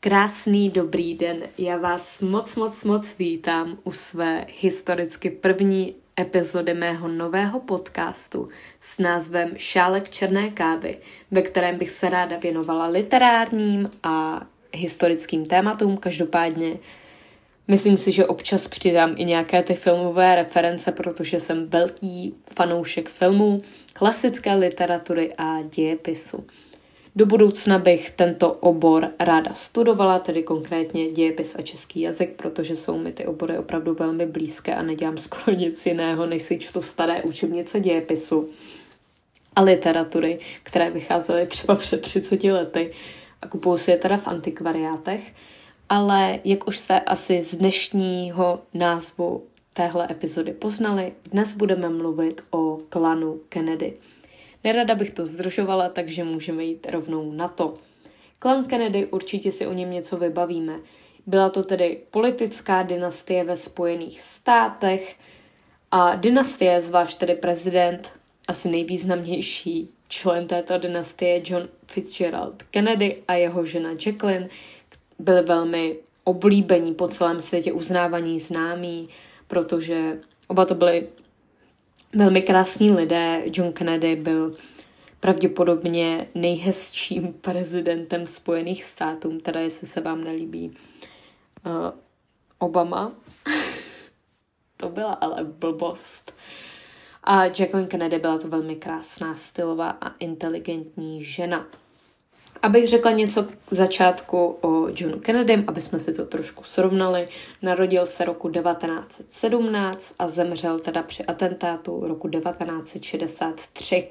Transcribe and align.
Krásný 0.00 0.70
dobrý 0.70 1.14
den, 1.14 1.42
já 1.58 1.76
vás 1.76 2.20
moc, 2.20 2.56
moc, 2.56 2.84
moc 2.84 3.18
vítám 3.18 3.78
u 3.84 3.92
své 3.92 4.46
historicky 4.60 5.30
první 5.30 5.94
epizody 6.20 6.74
mého 6.74 7.08
nového 7.08 7.60
podcastu 7.60 8.48
s 8.80 8.98
názvem 8.98 9.52
Šálek 9.56 10.10
černé 10.10 10.50
kávy, 10.50 10.98
ve 11.30 11.42
kterém 11.42 11.78
bych 11.78 11.90
se 11.90 12.10
ráda 12.10 12.36
věnovala 12.38 12.86
literárním 12.86 13.90
a 14.02 14.46
historickým 14.74 15.44
tématům. 15.44 15.96
Každopádně 15.96 16.78
myslím 17.68 17.98
si, 17.98 18.12
že 18.12 18.26
občas 18.26 18.68
přidám 18.68 19.14
i 19.16 19.24
nějaké 19.24 19.62
ty 19.62 19.74
filmové 19.74 20.34
reference, 20.34 20.92
protože 20.92 21.40
jsem 21.40 21.68
velký 21.68 22.34
fanoušek 22.56 23.08
filmů, 23.08 23.62
klasické 23.92 24.54
literatury 24.54 25.32
a 25.38 25.62
dějepisu. 25.62 26.46
Do 27.18 27.26
budoucna 27.26 27.78
bych 27.78 28.10
tento 28.10 28.52
obor 28.52 29.10
ráda 29.18 29.54
studovala, 29.54 30.18
tedy 30.18 30.42
konkrétně 30.42 31.08
dějepis 31.08 31.56
a 31.58 31.62
český 31.62 32.00
jazyk, 32.00 32.30
protože 32.36 32.76
jsou 32.76 32.98
mi 32.98 33.12
ty 33.12 33.26
obory 33.26 33.58
opravdu 33.58 33.94
velmi 33.94 34.26
blízké 34.26 34.74
a 34.74 34.82
nedělám 34.82 35.18
skoro 35.28 35.56
nic 35.56 35.86
jiného, 35.86 36.26
než 36.26 36.42
si 36.42 36.58
čtu 36.58 36.82
staré 36.82 37.22
učebnice 37.22 37.80
dějepisu 37.80 38.48
a 39.56 39.62
literatury, 39.62 40.38
které 40.62 40.90
vycházely 40.90 41.46
třeba 41.46 41.74
před 41.74 42.00
30 42.00 42.44
lety 42.44 42.92
a 43.42 43.46
kupuju 43.46 43.78
si 43.78 43.90
je 43.90 43.96
teda 43.96 44.16
v 44.16 44.28
antikvariátech. 44.28 45.32
Ale 45.88 46.38
jak 46.44 46.68
už 46.68 46.78
jste 46.78 47.00
asi 47.00 47.44
z 47.44 47.54
dnešního 47.54 48.60
názvu 48.74 49.42
téhle 49.74 50.08
epizody 50.10 50.52
poznali, 50.52 51.12
dnes 51.32 51.54
budeme 51.54 51.88
mluvit 51.88 52.40
o 52.50 52.78
klanu 52.88 53.40
Kennedy– 53.48 53.92
Nerada 54.68 54.94
bych 54.94 55.10
to 55.10 55.26
zdržovala, 55.26 55.88
takže 55.88 56.24
můžeme 56.24 56.64
jít 56.64 56.86
rovnou 56.90 57.32
na 57.32 57.48
to. 57.48 57.74
Klan 58.38 58.64
Kennedy 58.64 59.06
určitě 59.06 59.52
si 59.52 59.66
o 59.66 59.72
něm 59.72 59.90
něco 59.90 60.16
vybavíme. 60.16 60.80
Byla 61.26 61.48
to 61.50 61.62
tedy 61.62 61.98
politická 62.10 62.82
dynastie 62.82 63.44
ve 63.44 63.56
Spojených 63.56 64.20
státech 64.20 65.16
a 65.90 66.14
dynastie, 66.14 66.82
zvlášť 66.82 67.18
tedy 67.18 67.34
prezident, 67.34 68.12
asi 68.48 68.68
nejvýznamnější 68.68 69.88
člen 70.08 70.46
této 70.46 70.78
dynastie 70.78 71.42
John 71.44 71.68
Fitzgerald 71.86 72.62
Kennedy 72.62 73.22
a 73.28 73.34
jeho 73.34 73.64
žena 73.64 73.90
Jacqueline 73.90 74.48
byli 75.18 75.42
velmi 75.42 75.96
oblíbení 76.24 76.94
po 76.94 77.08
celém 77.08 77.40
světě, 77.40 77.72
uznávaní, 77.72 78.38
známí, 78.38 79.08
protože 79.46 80.18
oba 80.48 80.64
to 80.64 80.74
byli 80.74 81.08
velmi 82.14 82.42
krásní 82.42 82.90
lidé. 82.90 83.42
John 83.46 83.72
Kennedy 83.72 84.16
byl 84.16 84.56
pravděpodobně 85.20 86.28
nejhezčím 86.34 87.32
prezidentem 87.40 88.26
Spojených 88.26 88.84
států, 88.84 89.38
teda 89.38 89.60
jestli 89.60 89.86
se 89.86 90.00
vám 90.00 90.24
nelíbí 90.24 90.76
uh, 91.66 91.72
Obama. 92.58 93.12
to 94.76 94.88
byla 94.88 95.12
ale 95.12 95.44
blbost. 95.44 96.34
A 97.24 97.44
Jacqueline 97.44 97.88
Kennedy 97.88 98.18
byla 98.18 98.38
to 98.38 98.48
velmi 98.48 98.76
krásná, 98.76 99.34
stylová 99.34 99.90
a 99.90 100.14
inteligentní 100.18 101.24
žena. 101.24 101.66
Abych 102.62 102.88
řekla 102.88 103.10
něco 103.10 103.42
k 103.44 103.72
začátku 103.72 104.58
o 104.60 104.88
Johnu 104.94 105.20
Kennedym, 105.20 105.64
aby 105.66 105.80
jsme 105.80 105.98
si 105.98 106.12
to 106.12 106.26
trošku 106.26 106.64
srovnali, 106.64 107.26
narodil 107.62 108.06
se 108.06 108.24
roku 108.24 108.50
1917 108.50 110.14
a 110.18 110.28
zemřel 110.28 110.78
teda 110.78 111.02
při 111.02 111.24
atentátu 111.24 112.00
roku 112.06 112.28
1963. 112.28 114.08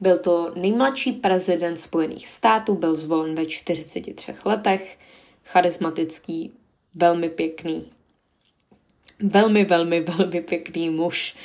Byl 0.00 0.18
to 0.18 0.52
nejmladší 0.56 1.12
prezident 1.12 1.76
Spojených 1.76 2.26
států, 2.26 2.74
byl 2.74 2.96
zvolen 2.96 3.34
ve 3.34 3.46
43 3.46 4.34
letech, 4.44 4.98
charismatický, 5.44 6.52
velmi 6.96 7.28
pěkný, 7.28 7.90
velmi, 9.20 9.64
velmi, 9.64 10.00
velmi 10.00 10.40
pěkný 10.40 10.90
muž, 10.90 11.36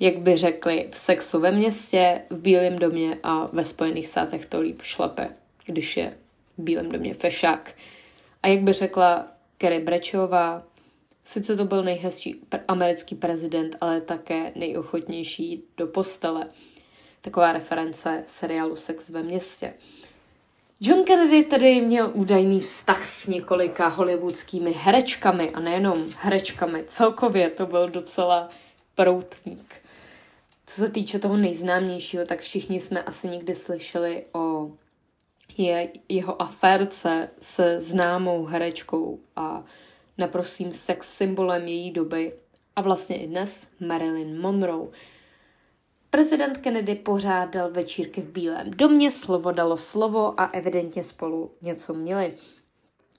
jak 0.00 0.18
by 0.18 0.36
řekli 0.36 0.86
v 0.90 0.98
sexu 0.98 1.40
ve 1.40 1.52
městě, 1.52 2.22
v 2.30 2.40
Bílém 2.40 2.78
domě 2.78 3.18
a 3.22 3.46
ve 3.46 3.64
Spojených 3.64 4.06
státech 4.06 4.46
to 4.46 4.60
líp 4.60 4.82
šlape 4.82 5.41
když 5.66 5.96
je 5.96 6.18
v 6.58 6.62
Bílém 6.62 6.88
domě 6.88 7.14
fešák. 7.14 7.74
A 8.42 8.48
jak 8.48 8.60
by 8.60 8.72
řekla 8.72 9.26
Kerry 9.58 9.80
Brečová, 9.80 10.62
sice 11.24 11.56
to 11.56 11.64
byl 11.64 11.82
nejhezčí 11.82 12.40
americký 12.68 13.14
prezident, 13.14 13.76
ale 13.80 14.00
také 14.00 14.52
nejochotnější 14.54 15.62
do 15.76 15.86
postele. 15.86 16.48
Taková 17.20 17.52
reference 17.52 18.24
seriálu 18.26 18.76
Sex 18.76 19.08
ve 19.08 19.22
městě. 19.22 19.74
John 20.80 21.04
Kennedy 21.04 21.44
tedy 21.44 21.80
měl 21.80 22.10
údajný 22.14 22.60
vztah 22.60 23.06
s 23.06 23.26
několika 23.26 23.88
hollywoodskými 23.88 24.72
herečkami 24.72 25.50
a 25.50 25.60
nejenom 25.60 26.06
herečkami. 26.18 26.84
Celkově 26.86 27.50
to 27.50 27.66
byl 27.66 27.90
docela 27.90 28.50
proutník. 28.94 29.74
Co 30.66 30.80
se 30.80 30.88
týče 30.88 31.18
toho 31.18 31.36
nejznámějšího, 31.36 32.26
tak 32.26 32.40
všichni 32.40 32.80
jsme 32.80 33.02
asi 33.02 33.28
někdy 33.28 33.54
slyšeli 33.54 34.24
o 34.32 34.70
je 35.56 35.92
jeho 36.08 36.42
aférce 36.42 37.30
se 37.40 37.80
známou 37.80 38.44
herečkou 38.44 39.20
a 39.36 39.64
naprostým 40.18 40.72
sex 40.72 41.16
symbolem 41.16 41.68
její 41.68 41.90
doby 41.90 42.32
a 42.76 42.82
vlastně 42.82 43.16
i 43.16 43.26
dnes 43.26 43.68
Marilyn 43.80 44.40
Monroe. 44.40 44.88
Prezident 46.10 46.58
Kennedy 46.58 46.94
pořádal 46.94 47.70
večírky 47.70 48.20
v 48.20 48.30
Bílém 48.30 48.70
domě, 48.70 49.10
slovo 49.10 49.52
dalo 49.52 49.76
slovo 49.76 50.40
a 50.40 50.44
evidentně 50.44 51.04
spolu 51.04 51.50
něco 51.62 51.94
měli. 51.94 52.34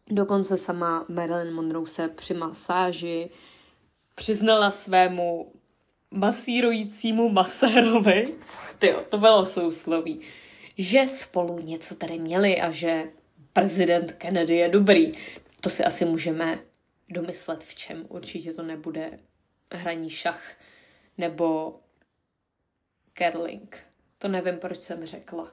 Dokonce 0.09 0.57
sama 0.57 1.05
Marilyn 1.09 1.53
Monroe 1.53 1.87
se 1.87 2.07
při 2.07 2.33
masáži 2.33 3.29
přiznala 4.15 4.71
svému 4.71 5.51
masírujícímu 6.11 7.29
masérovi. 7.29 8.23
Ty, 8.79 8.95
to 9.09 9.17
bylo 9.17 9.45
sousloví 9.45 10.21
že 10.77 11.07
spolu 11.07 11.59
něco 11.59 11.95
tady 11.95 12.19
měli 12.19 12.61
a 12.61 12.71
že 12.71 13.03
prezident 13.53 14.11
Kennedy 14.11 14.55
je 14.55 14.69
dobrý. 14.69 15.11
To 15.61 15.69
si 15.69 15.83
asi 15.83 16.05
můžeme 16.05 16.59
domyslet 17.09 17.63
v 17.63 17.75
čem. 17.75 18.05
Určitě 18.09 18.53
to 18.53 18.63
nebude 18.63 19.19
hraní 19.71 20.09
šach 20.09 20.53
nebo 21.17 21.79
curling. 23.17 23.77
To 24.17 24.27
nevím, 24.27 24.57
proč 24.57 24.81
jsem 24.81 25.05
řekla. 25.05 25.51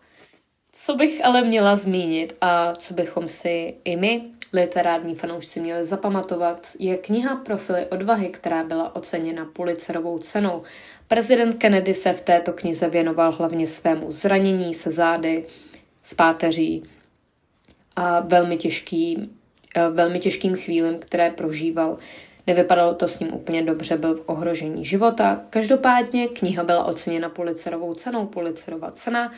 Co 0.73 0.95
bych 0.95 1.25
ale 1.25 1.45
měla 1.45 1.77
zmínit 1.77 2.37
a 2.41 2.75
co 2.75 2.95
bychom 2.95 3.29
si 3.29 3.77
i 3.85 3.97
my, 3.97 4.33
literární 4.53 5.15
fanoušci, 5.15 5.61
měli 5.61 5.85
zapamatovat, 5.85 6.67
je 6.79 6.97
kniha 6.99 7.37
Profily 7.37 7.87
odvahy, 7.87 8.29
která 8.29 8.65
byla 8.65 8.97
oceněna 8.97 9.45
Pulitzerovou 9.53 10.19
cenou. 10.19 10.63
Prezident 11.09 11.53
Kennedy 11.53 11.95
se 11.95 12.13
v 12.13 12.21
této 12.21 12.53
knize 12.53 12.89
věnoval 12.89 13.33
hlavně 13.33 13.67
svému 13.67 14.13
zranění 14.13 14.75
se 14.75 14.91
zády, 14.91 15.47
s 16.03 16.15
páteří 16.15 16.83
a 17.97 18.21
velmi 18.21 18.57
těžkým, 18.57 19.37
eh, 19.77 19.89
velmi 19.89 20.19
těžkým 20.19 20.57
chvílim, 20.57 20.99
které 20.99 21.31
prožíval. 21.31 21.99
Nevypadalo 22.47 22.95
to 22.95 23.09
s 23.09 23.21
ním 23.21 23.35
úplně 23.35 23.63
dobře, 23.63 23.97
byl 23.97 24.15
v 24.15 24.23
ohrožení 24.27 24.85
života. 24.85 25.45
Každopádně 25.51 26.29
kniha 26.29 26.65
byla 26.65 26.85
oceněna 26.85 27.29
Pulitzerovou 27.29 27.95
cenou. 27.95 28.27
Pulitzerová 28.27 28.91
cena 28.91 29.33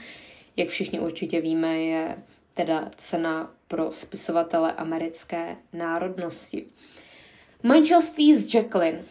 jak 0.56 0.68
všichni 0.68 1.00
určitě 1.00 1.40
víme, 1.40 1.78
je 1.78 2.16
teda 2.54 2.90
cena 2.96 3.50
pro 3.68 3.92
spisovatele 3.92 4.72
americké 4.72 5.56
národnosti. 5.72 6.66
Manželství 7.62 8.36
s 8.36 8.54
Jacqueline. 8.54 9.04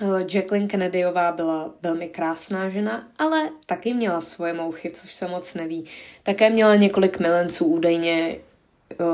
Eh, 0.00 0.26
Jacqueline 0.34 0.66
Kennedyová 0.66 1.32
byla 1.32 1.74
velmi 1.82 2.08
krásná 2.08 2.68
žena, 2.68 3.08
ale 3.18 3.50
taky 3.66 3.94
měla 3.94 4.20
svoje 4.20 4.52
mouchy, 4.52 4.90
což 4.90 5.14
se 5.14 5.28
moc 5.28 5.54
neví. 5.54 5.84
Také 6.22 6.50
měla 6.50 6.74
několik 6.74 7.18
milenců, 7.18 7.64
údajně 7.64 8.36
eh, 8.92 9.04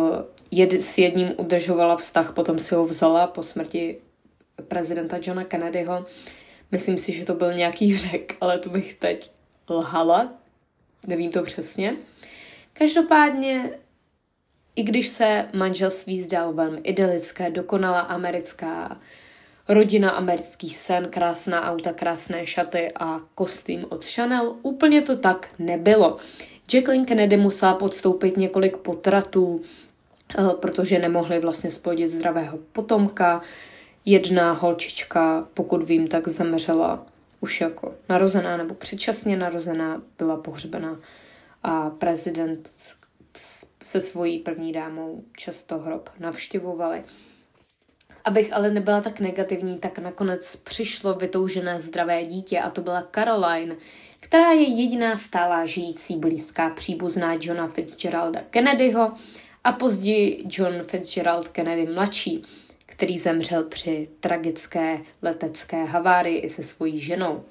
jed, 0.51 0.73
s 0.73 0.99
jedním 0.99 1.33
udržovala 1.37 1.97
vztah, 1.97 2.33
potom 2.33 2.59
si 2.59 2.75
ho 2.75 2.85
vzala 2.85 3.27
po 3.27 3.43
smrti 3.43 3.99
prezidenta 4.69 5.19
Johna 5.23 5.45
Kennedyho. 5.45 6.05
Myslím 6.71 6.99
si, 6.99 7.13
že 7.13 7.25
to 7.25 7.35
byl 7.35 7.55
nějaký 7.55 7.97
řek, 8.09 8.37
ale 8.41 8.59
to 8.59 8.71
bych 8.71 8.95
teď 8.95 9.31
lhala, 9.71 10.33
nevím 11.07 11.31
to 11.31 11.43
přesně. 11.43 11.97
Každopádně, 12.73 13.71
i 14.77 14.83
když 14.83 15.09
se 15.09 15.49
manželství 15.55 16.21
zdálo 16.21 16.53
velmi 16.53 16.81
idylické, 16.81 17.51
dokonalá 17.51 18.01
americká 18.01 19.01
rodina, 19.69 20.11
americký 20.11 20.71
sen, 20.71 21.09
krásná 21.11 21.63
auta, 21.63 21.93
krásné 21.93 22.47
šaty 22.47 22.93
a 23.01 23.21
kostým 23.35 23.87
od 23.89 24.05
Chanel, 24.05 24.57
úplně 24.63 25.03
to 25.03 25.17
tak 25.17 25.49
nebylo. 25.59 26.17
Jacqueline 26.75 27.05
Kennedy 27.05 27.37
musela 27.37 27.75
podstoupit 27.75 28.37
několik 28.37 28.77
potratů, 28.77 29.63
eh, 30.39 30.43
protože 30.61 30.99
nemohli 30.99 31.41
vlastně 31.41 31.71
splodit 31.71 32.09
zdravého 32.09 32.59
potomka. 32.73 33.43
Jedna 34.05 34.53
holčička, 34.53 35.49
pokud 35.55 35.83
vím, 35.83 36.09
tak 36.09 36.29
zemřela 36.29 37.07
už 37.41 37.61
jako 37.61 37.95
narozená 38.09 38.57
nebo 38.57 38.75
předčasně 38.75 39.37
narozená 39.37 40.03
byla 40.19 40.37
pohřbena 40.37 40.99
a 41.63 41.91
prezident 41.91 42.71
se 43.85 44.01
svojí 44.01 44.39
první 44.39 44.73
dámou 44.73 45.25
často 45.37 45.79
hrob 45.79 46.11
navštěvovali. 46.19 47.03
Abych 48.25 48.53
ale 48.53 48.71
nebyla 48.71 49.01
tak 49.01 49.21
negativní, 49.21 49.79
tak 49.79 49.99
nakonec 49.99 50.57
přišlo 50.57 51.15
vytoužené 51.15 51.81
zdravé 51.81 52.25
dítě 52.25 52.61
a 52.61 52.71
to 52.71 52.81
byla 52.81 53.09
Caroline, 53.15 53.77
která 54.21 54.51
je 54.51 54.63
jediná 54.63 55.17
stálá 55.17 55.67
žijící 55.67 56.17
blízká 56.17 56.71
příbuzná 56.71 57.37
Johna 57.41 57.69
Fitzgeralda 57.69 58.41
Kennedyho 58.51 59.13
a 59.65 59.73
později 59.73 60.45
John 60.51 60.83
Fitzgerald 60.83 61.49
Kennedy 61.49 61.87
mladší, 61.87 62.43
který 62.87 63.19
zemřel 63.19 63.65
při 63.65 64.09
tragické 64.21 65.01
letecké 65.23 65.85
havárii 65.85 66.39
i 66.39 66.49
se 66.49 66.63
svojí 66.63 66.99
ženou. 66.99 67.45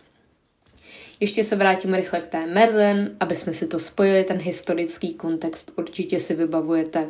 Ještě 1.21 1.43
se 1.43 1.55
vrátím 1.55 1.93
rychle 1.93 2.19
k 2.19 2.27
té 2.27 2.45
Merlin, 2.45 3.15
aby 3.19 3.35
jsme 3.35 3.53
si 3.53 3.67
to 3.67 3.79
spojili, 3.79 4.23
ten 4.23 4.37
historický 4.37 5.13
kontext 5.13 5.71
určitě 5.75 6.19
si 6.19 6.35
vybavujete, 6.35 7.07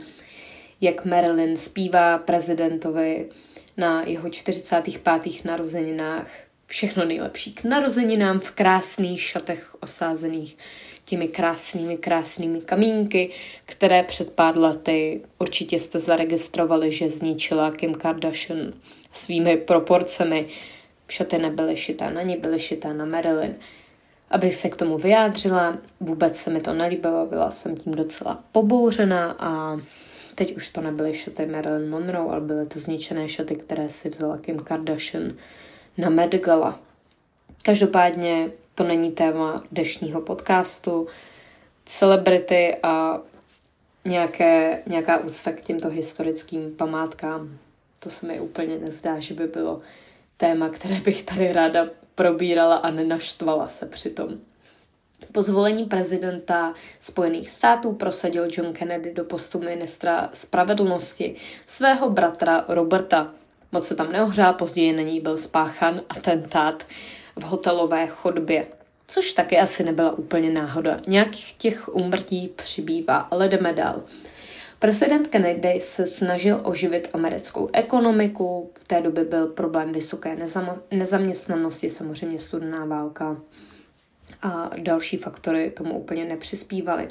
jak 0.82 1.06
Marilyn 1.06 1.58
zpívá 1.58 2.18
prezidentovi 2.18 3.30
na 3.78 4.04
jeho 4.08 4.30
45. 4.30 5.46
narozeninách 5.46 6.28
všechno 6.66 7.06
nejlepší 7.06 7.54
k 7.54 7.64
narozeninám 7.64 8.40
v 8.40 8.52
krásných 8.52 9.22
šatech 9.22 9.76
osázených 9.80 10.58
těmi 11.06 11.28
krásnými, 11.28 11.98
krásnými 11.98 12.62
kamínky, 12.62 13.30
které 13.66 14.04
před 14.04 14.32
pár 14.32 14.58
lety 14.58 15.22
určitě 15.40 15.80
jste 15.80 16.00
zaregistrovali, 16.00 16.92
že 16.92 17.10
zničila 17.10 17.72
Kim 17.72 17.94
Kardashian 17.94 18.74
svými 19.12 19.58
proporcemi. 19.58 20.46
Šaty 21.08 21.38
nebyly 21.38 21.78
šité 21.78 22.12
na 22.12 22.22
ní, 22.22 22.38
byly 22.38 22.60
šité 22.60 22.94
na 22.94 23.06
Marilyn. 23.06 23.56
Abych 24.32 24.56
se 24.56 24.70
k 24.70 24.76
tomu 24.76 24.98
vyjádřila, 24.98 25.78
vůbec 26.00 26.38
se 26.38 26.50
mi 26.50 26.62
to 26.62 26.74
nelíbilo, 26.74 27.26
byla 27.26 27.52
jsem 27.52 27.78
tím 27.78 27.94
docela 27.94 28.44
pobouřená 28.52 29.36
a 29.40 29.80
teď 30.36 30.56
už 30.56 30.70
to 30.70 30.82
nebyly 30.82 31.14
šaty 31.14 31.46
Marilyn 31.46 31.90
Monroe, 31.90 32.32
ale 32.32 32.42
byly 32.42 32.68
to 32.68 32.80
zničené 32.80 33.30
šaty, 33.30 33.56
které 33.56 33.90
si 33.90 34.10
vzala 34.10 34.38
Kim 34.38 34.60
Kardashian 34.60 35.34
na 35.98 36.10
Met 36.10 36.36
Gala. 36.36 36.80
Každopádně 37.64 38.52
to 38.76 38.84
není 38.84 39.12
téma 39.12 39.64
dnešního 39.72 40.22
podcastu. 40.22 41.08
Celebrity 41.86 42.76
a 42.84 43.22
nějaké, 44.06 44.84
nějaká 44.88 45.18
úcta 45.18 45.52
k 45.52 45.62
těmto 45.62 45.90
historickým 45.90 46.76
památkám, 46.76 47.58
to 48.00 48.10
se 48.10 48.28
mi 48.28 48.40
úplně 48.40 48.78
nezdá, 48.78 49.20
že 49.20 49.34
by 49.34 49.48
bylo 49.48 49.82
téma, 50.38 50.70
které 50.70 51.00
bych 51.00 51.24
tady 51.24 51.54
ráda 51.54 51.86
probírala 52.22 52.76
a 52.76 52.92
nenaštvala 52.92 53.68
se 53.68 53.86
přitom. 53.86 54.30
Po 55.32 55.42
zvolení 55.42 55.86
prezidenta 55.86 56.74
Spojených 57.00 57.50
států 57.50 57.94
prosadil 57.94 58.48
John 58.52 58.74
Kennedy 58.74 59.14
do 59.14 59.24
postu 59.24 59.60
ministra 59.60 60.30
spravedlnosti 60.34 61.36
svého 61.66 62.10
bratra 62.10 62.66
Roberta. 62.68 63.32
Moc 63.72 63.88
se 63.88 63.96
tam 63.96 64.12
neohřál, 64.12 64.54
později 64.54 64.94
na 64.94 65.02
ní 65.02 65.20
byl 65.20 65.38
spáchan 65.38 66.02
atentát 66.10 66.86
v 67.36 67.44
hotelové 67.44 68.08
chodbě. 68.08 68.68
Což 69.08 69.34
taky 69.34 69.60
asi 69.60 69.84
nebyla 69.84 70.12
úplně 70.12 70.50
náhoda. 70.50 70.98
Nějakých 71.08 71.54
těch 71.54 71.96
úmrtí 71.96 72.48
přibývá, 72.56 73.18
ale 73.18 73.50
jdeme 73.50 73.74
dál. 73.74 74.04
Prezident 74.82 75.28
Kennedy 75.28 75.80
se 75.82 76.08
snažil 76.08 76.62
oživit 76.64 77.10
americkou 77.14 77.70
ekonomiku, 77.74 78.72
v 78.80 78.84
té 78.84 79.02
době 79.02 79.24
byl 79.24 79.48
problém 79.48 79.92
vysoké 79.92 80.36
nezam- 80.36 80.82
nezaměstnanosti, 80.92 81.90
samozřejmě 81.90 82.40
studená 82.40 82.86
válka 82.86 83.38
a 84.42 84.70
další 84.78 85.18
faktory 85.18 85.72
tomu 85.72 86.00
úplně 86.00 86.26
nepřispívaly. 86.26 87.08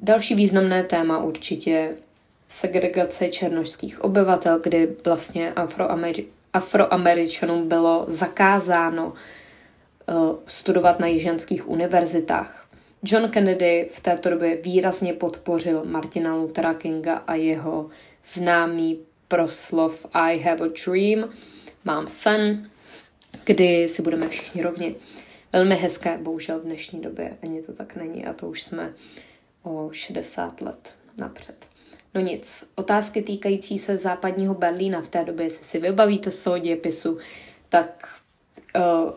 Další 0.00 0.34
významné 0.34 0.84
téma 0.84 1.18
určitě 1.18 1.96
segregace 2.48 3.28
černožských 3.28 4.04
obyvatel, 4.04 4.60
kdy 4.60 4.96
vlastně 5.04 5.52
Afroameri- 5.56 6.26
Afroameričanům 6.52 7.68
bylo 7.68 8.04
zakázáno 8.08 9.12
uh, 10.08 10.36
studovat 10.46 11.00
na 11.00 11.06
jižanských 11.06 11.68
univerzitách. 11.68 12.63
John 13.06 13.30
Kennedy 13.30 13.88
v 13.92 14.00
této 14.00 14.30
době 14.30 14.56
výrazně 14.56 15.12
podpořil 15.12 15.84
Martina 15.84 16.34
Luthera 16.34 16.74
Kinga 16.74 17.14
a 17.14 17.34
jeho 17.34 17.90
známý 18.24 18.98
proslov 19.28 20.06
I 20.12 20.38
have 20.38 20.64
a 20.64 20.68
dream, 20.86 21.30
mám 21.84 22.08
sen, 22.08 22.70
kdy 23.44 23.88
si 23.88 24.02
budeme 24.02 24.28
všichni 24.28 24.62
rovni. 24.62 24.96
Velmi 25.52 25.74
hezké, 25.74 26.18
bohužel 26.18 26.60
v 26.60 26.62
dnešní 26.62 27.00
době 27.00 27.36
ani 27.42 27.62
to 27.62 27.72
tak 27.72 27.96
není 27.96 28.26
a 28.26 28.32
to 28.32 28.48
už 28.48 28.62
jsme 28.62 28.94
o 29.62 29.88
60 29.92 30.60
let 30.60 30.94
napřed. 31.16 31.66
No 32.14 32.20
nic, 32.20 32.70
otázky 32.74 33.22
týkající 33.22 33.78
se 33.78 33.96
západního 33.96 34.54
Berlína 34.54 35.02
v 35.02 35.08
té 35.08 35.24
době, 35.24 35.46
jestli 35.46 35.64
si 35.64 35.78
vybavíte 35.78 36.30
z 36.30 36.42
toho 36.42 36.58
dějepisu, 36.58 37.18
tak 37.68 38.08
uh, 38.76 39.10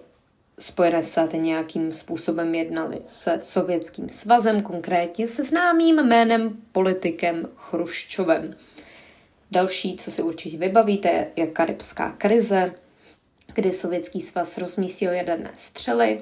Spojené 0.59 1.03
státy 1.03 1.37
nějakým 1.37 1.91
způsobem 1.91 2.55
jednali 2.55 2.99
se 3.05 3.39
Sovětským 3.39 4.09
svazem, 4.09 4.61
konkrétně 4.61 5.27
se 5.27 5.43
známým 5.43 5.95
jménem 5.95 6.57
politikem 6.71 7.47
Chruščovem. 7.55 8.55
Další, 9.51 9.97
co 9.97 10.11
si 10.11 10.21
určitě 10.21 10.57
vybavíte, 10.57 11.27
je 11.35 11.47
karibská 11.47 12.11
krize, 12.11 12.73
kdy 13.53 13.73
Sovětský 13.73 14.21
svaz 14.21 14.57
rozmístil 14.57 15.11
jaderné 15.11 15.51
střely 15.53 16.21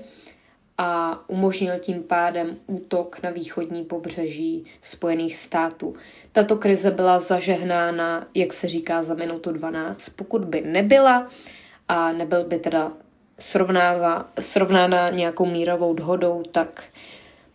a 0.78 1.20
umožnil 1.30 1.80
tím 1.80 2.04
pádem 2.04 2.58
útok 2.68 3.20
na 3.24 3.30
východní 3.30 3.84
pobřeží 3.84 4.66
Spojených 4.82 5.36
států. 5.36 5.96
Tato 6.32 6.58
krize 6.58 6.92
byla 6.92 7.20
zažehnána, 7.20 8.28
jak 8.34 8.54
se 8.54 8.68
říká, 8.68 9.04
za 9.04 9.14
minutu 9.14 9.52
12. 9.52 10.10
Pokud 10.10 10.46
by 10.46 10.62
nebyla 10.62 11.28
a 11.88 12.12
nebyl 12.12 12.44
by 12.44 12.60
teda 12.60 12.92
srovnává, 13.40 14.32
srovnána 14.40 15.10
nějakou 15.10 15.46
mírovou 15.46 15.94
dohodou, 15.94 16.44
tak 16.52 16.84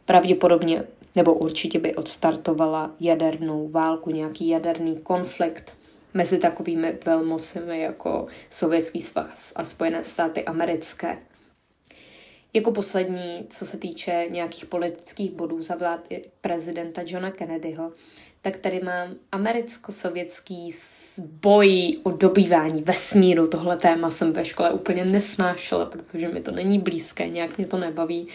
pravděpodobně 0.05 0.85
nebo 1.17 1.35
určitě 1.35 1.79
by 1.79 1.95
odstartovala 1.95 2.91
jadernou 3.01 3.69
válku, 3.69 4.11
nějaký 4.11 4.49
jaderný 4.49 4.97
konflikt 4.97 5.75
mezi 6.15 6.39
takovými 6.39 6.99
velmocemi 7.05 7.81
jako 7.81 8.27
Sovětský 8.51 9.03
svaz 9.03 9.53
a 9.57 9.65
Spojené 9.65 10.05
státy 10.05 10.45
americké. 10.45 11.19
Jako 12.53 12.73
poslední, 12.73 13.47
co 13.51 13.67
se 13.67 13.79
týče 13.79 14.27
nějakých 14.31 14.67
politických 14.67 15.31
bodů 15.31 15.63
za 15.63 15.75
vlády 15.75 16.25
prezidenta 16.41 17.03
Johna 17.07 17.31
Kennedyho, 17.31 17.93
tak 18.43 18.57
tady 18.57 18.81
mám 18.81 19.15
americko-sovětský 19.33 20.71
boj 21.19 21.99
o 22.03 22.11
dobývání 22.11 22.83
vesmíru. 22.83 23.47
Tohle 23.47 23.77
téma 23.77 24.11
jsem 24.11 24.33
ve 24.33 24.45
škole 24.45 24.71
úplně 24.71 25.05
nesnášela, 25.05 25.87
protože 25.87 26.29
mi 26.29 26.41
to 26.41 26.51
není 26.51 26.79
blízké, 26.79 27.29
nějak 27.29 27.59
mě 27.59 27.67
to 27.67 27.79
nebaví. 27.79 28.29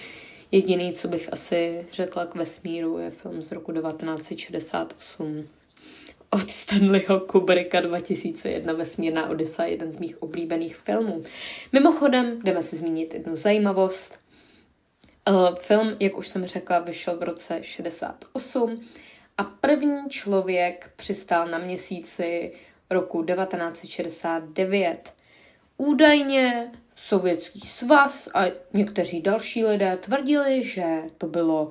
Jediný, 0.52 0.94
co 0.94 1.08
bych 1.08 1.34
asi 1.34 1.88
řekla 1.92 2.26
k 2.26 2.36
vesmíru, 2.36 2.98
je 2.98 3.10
film 3.10 3.42
z 3.42 3.52
roku 3.52 3.72
1968 3.72 5.48
od 6.30 6.52
Stanleyho 6.52 7.20
Kubricka 7.20 7.82
2001 7.82 8.74
Vesmírná 8.74 9.30
Odysa, 9.30 9.66
jeden 9.66 9.92
z 9.92 9.98
mých 9.98 10.24
oblíbených 10.24 10.76
filmů. 10.76 11.24
Mimochodem, 11.72 12.42
jdeme 12.44 12.64
si 12.64 12.76
zmínit 12.76 13.14
jednu 13.14 13.36
zajímavost. 13.36 14.20
Uh, 15.30 15.56
film, 15.56 15.96
jak 16.00 16.18
už 16.18 16.28
jsem 16.28 16.46
řekla, 16.46 16.80
vyšel 16.80 17.18
v 17.18 17.24
roce 17.24 17.60
68 17.62 18.82
a 19.38 19.44
první 19.44 20.10
člověk 20.10 20.92
přistál 20.96 21.48
na 21.48 21.58
měsíci 21.58 22.54
roku 22.90 23.24
1969. 23.24 25.14
Údajně 25.78 26.72
Sovětský 26.96 27.60
svaz 27.60 28.30
a 28.34 28.46
někteří 28.74 29.22
další 29.22 29.66
lidé 29.66 29.98
tvrdili, 29.98 30.64
že 30.64 30.86
to 31.18 31.28
bylo 31.28 31.70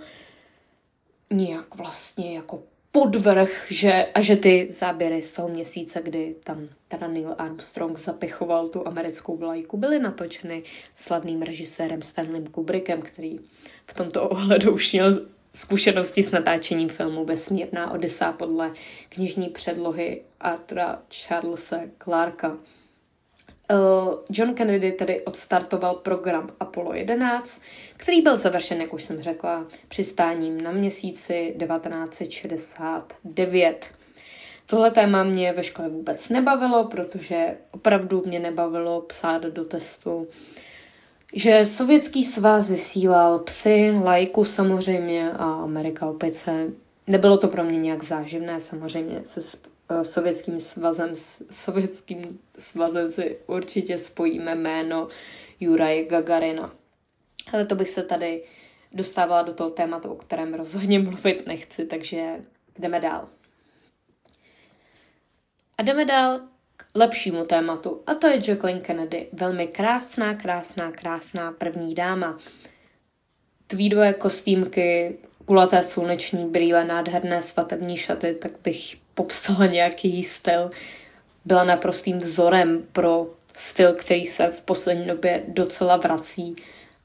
nějak 1.30 1.74
vlastně 1.74 2.36
jako 2.36 2.62
podvrh, 2.92 3.66
že, 3.70 4.06
a 4.14 4.20
že 4.20 4.36
ty 4.36 4.68
záběry 4.70 5.22
z 5.22 5.32
toho 5.32 5.48
měsíce, 5.48 6.02
kdy 6.02 6.36
tam 6.44 6.68
teda 6.88 7.08
Neil 7.08 7.34
Armstrong 7.38 7.98
zapichoval 7.98 8.68
tu 8.68 8.88
americkou 8.88 9.36
vlajku, 9.36 9.76
byly 9.76 9.98
natočeny 9.98 10.62
slavným 10.94 11.42
režisérem 11.42 12.02
Stanley 12.02 12.42
Kubrickem, 12.42 13.02
který 13.02 13.38
v 13.86 13.94
tomto 13.94 14.28
ohledu 14.28 14.72
už 14.72 14.92
měl 14.92 15.26
zkušenosti 15.54 16.22
s 16.22 16.30
natáčením 16.30 16.88
filmu 16.88 17.24
Vesmírná 17.24 17.90
Odysa 17.90 18.32
podle 18.32 18.72
knižní 19.08 19.48
předlohy 19.48 20.22
Artura 20.40 21.02
Charlesa 21.14 21.80
Clarka. 22.04 22.48
Uh, 22.48 22.56
John 24.30 24.54
Kennedy 24.54 24.92
tedy 24.92 25.20
odstartoval 25.20 25.94
program 25.94 26.50
Apollo 26.60 26.94
11, 26.94 27.60
který 27.96 28.20
byl 28.20 28.36
završen, 28.36 28.80
jak 28.80 28.92
už 28.92 29.02
jsem 29.02 29.22
řekla, 29.22 29.66
přistáním 29.88 30.60
na 30.60 30.70
měsíci 30.70 31.54
1969. 31.58 33.90
Tohle 34.66 34.90
téma 34.90 35.24
mě 35.24 35.52
ve 35.52 35.62
škole 35.62 35.88
vůbec 35.88 36.28
nebavilo, 36.28 36.84
protože 36.84 37.56
opravdu 37.70 38.22
mě 38.26 38.38
nebavilo 38.38 39.00
psát 39.00 39.42
do 39.42 39.64
testu, 39.64 40.28
že 41.36 41.66
Sovětský 41.66 42.24
svaz 42.24 42.70
vysílal 42.70 43.38
psy, 43.38 43.92
lajku 44.02 44.44
samozřejmě 44.44 45.32
a 45.32 45.44
Amerika 45.44 46.06
opět 46.06 46.34
se 46.34 46.66
nebylo 47.06 47.38
to 47.38 47.48
pro 47.48 47.64
mě 47.64 47.78
nějak 47.78 48.04
záživné, 48.04 48.60
samozřejmě 48.60 49.22
se 49.24 49.58
eh, 49.88 50.04
sovětským 50.04 50.60
svazem, 50.60 51.10
sovětským 51.50 52.40
svazem 52.58 53.12
si 53.12 53.38
určitě 53.46 53.98
spojíme 53.98 54.54
jméno 54.54 55.08
Juraje 55.60 56.04
Gagarina. 56.04 56.72
Ale 57.52 57.66
to 57.66 57.74
bych 57.74 57.90
se 57.90 58.02
tady 58.02 58.42
dostávala 58.92 59.42
do 59.42 59.54
toho 59.54 59.70
tématu, 59.70 60.08
o 60.08 60.16
kterém 60.16 60.54
rozhodně 60.54 60.98
mluvit 61.08 61.46
nechci, 61.46 61.84
takže 61.84 62.36
jdeme 62.78 63.00
dál. 63.00 63.28
A 65.78 65.82
jdeme 65.82 66.04
dál 66.04 66.40
k 66.76 66.84
lepšímu 66.94 67.44
tématu, 67.44 68.02
a 68.06 68.14
to 68.14 68.26
je 68.26 68.40
Jacqueline 68.48 68.80
Kennedy. 68.80 69.26
Velmi 69.32 69.66
krásná, 69.66 70.34
krásná, 70.34 70.90
krásná 70.90 71.52
první 71.52 71.94
dáma. 71.94 72.38
Tweedové 73.66 74.14
kostýmky, 74.14 75.18
kulaté 75.44 75.82
sluneční 75.84 76.48
brýle, 76.48 76.84
nádherné 76.84 77.42
svatební 77.42 77.96
šaty, 77.96 78.34
tak 78.34 78.52
bych 78.64 78.96
popsala 79.14 79.66
nějaký 79.66 80.22
styl. 80.22 80.70
Byla 81.44 81.64
naprostým 81.64 82.18
vzorem 82.18 82.86
pro 82.92 83.26
styl, 83.54 83.92
který 83.92 84.26
se 84.26 84.46
v 84.46 84.62
poslední 84.62 85.06
době 85.06 85.42
docela 85.48 85.96
vrací 85.96 86.56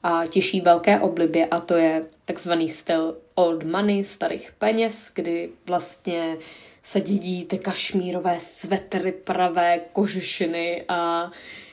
a 0.02 0.26
těší 0.26 0.60
velké 0.60 1.00
oblibě 1.00 1.46
a 1.46 1.60
to 1.60 1.74
je 1.74 2.04
takzvaný 2.24 2.68
styl 2.68 3.16
old 3.34 3.64
money, 3.64 4.04
starých 4.04 4.52
peněz, 4.58 5.10
kdy 5.14 5.50
vlastně 5.66 6.36
se 6.82 7.00
dědí 7.00 7.44
ty 7.44 7.58
kašmírové 7.58 8.40
svetry, 8.40 9.12
pravé 9.12 9.80
kožešiny 9.92 10.84
a 10.88 11.30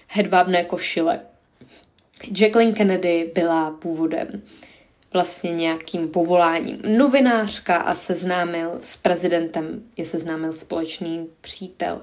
hedvábné 0.07 0.63
košile. 0.63 1.19
Jacqueline 2.31 2.73
Kennedy 2.73 3.31
byla 3.35 3.71
původem 3.71 4.41
vlastně 5.13 5.51
nějakým 5.51 6.07
povoláním 6.07 6.81
novinářka 6.97 7.77
a 7.77 7.93
seznámil 7.93 8.77
s 8.81 8.97
prezidentem, 8.97 9.83
je 9.97 10.05
seznámil 10.05 10.53
společný 10.53 11.27
přítel. 11.41 12.01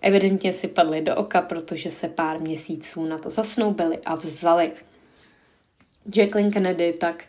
Evidentně 0.00 0.52
si 0.52 0.68
padli 0.68 1.02
do 1.02 1.16
oka, 1.16 1.42
protože 1.42 1.90
se 1.90 2.08
pár 2.08 2.40
měsíců 2.40 3.04
na 3.04 3.18
to 3.18 3.30
zasnoubili 3.30 3.98
a 4.04 4.14
vzali. 4.14 4.72
Jacqueline 6.16 6.50
Kennedy 6.50 6.92
tak 6.92 7.24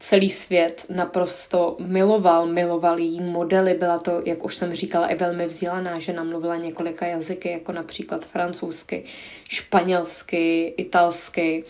celý 0.00 0.30
svět 0.30 0.86
naprosto 0.88 1.76
miloval, 1.78 2.46
miloval 2.46 2.98
její 2.98 3.20
modely, 3.20 3.74
byla 3.74 3.98
to, 3.98 4.22
jak 4.24 4.44
už 4.44 4.56
jsem 4.56 4.74
říkala, 4.74 5.06
i 5.06 5.14
velmi 5.14 5.46
vzdělaná 5.46 5.98
žena, 5.98 6.24
mluvila 6.24 6.56
několika 6.56 7.06
jazyky, 7.06 7.50
jako 7.50 7.72
například 7.72 8.24
francouzsky, 8.26 9.04
španělsky, 9.48 10.74
italsky. 10.76 11.64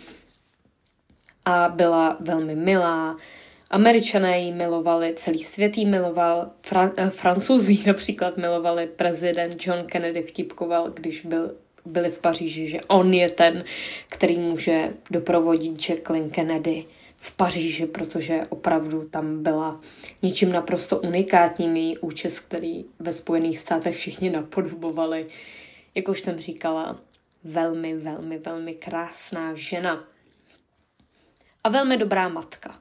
A 1.44 1.68
byla 1.68 2.16
velmi 2.20 2.54
milá. 2.54 3.16
Američané 3.70 4.40
ji 4.40 4.52
milovali, 4.52 5.14
celý 5.16 5.44
svět 5.44 5.78
ji 5.78 5.86
miloval, 5.86 6.50
Fran- 6.62 6.92
eh, 6.96 7.10
francouzí 7.10 7.82
například 7.86 8.36
milovali, 8.36 8.86
prezident 8.86 9.66
John 9.66 9.84
Kennedy 9.86 10.22
vtipkoval, 10.22 10.90
když 10.90 11.20
byl 11.20 11.54
byli 11.84 12.10
v 12.10 12.18
Paříži, 12.18 12.68
že 12.68 12.80
on 12.88 13.14
je 13.14 13.30
ten, 13.30 13.64
který 14.08 14.38
může 14.38 14.92
doprovodit 15.10 15.88
Jacqueline 15.88 16.30
Kennedy 16.30 16.84
v 17.22 17.36
Paříži, 17.36 17.86
protože 17.86 18.46
opravdu 18.48 19.08
tam 19.08 19.42
byla 19.42 19.80
ničím 20.22 20.52
naprosto 20.52 20.98
unikátním 20.98 21.76
její 21.76 21.98
účest, 21.98 22.40
který 22.40 22.84
ve 22.98 23.12
Spojených 23.12 23.58
státech 23.58 23.96
všichni 23.96 24.30
napodobovali. 24.30 25.26
Jak 25.94 26.08
už 26.08 26.20
jsem 26.20 26.40
říkala, 26.40 27.00
velmi, 27.44 27.96
velmi, 27.96 28.38
velmi 28.38 28.74
krásná 28.74 29.54
žena. 29.54 30.04
A 31.64 31.68
velmi 31.68 31.96
dobrá 31.96 32.28
matka. 32.28 32.80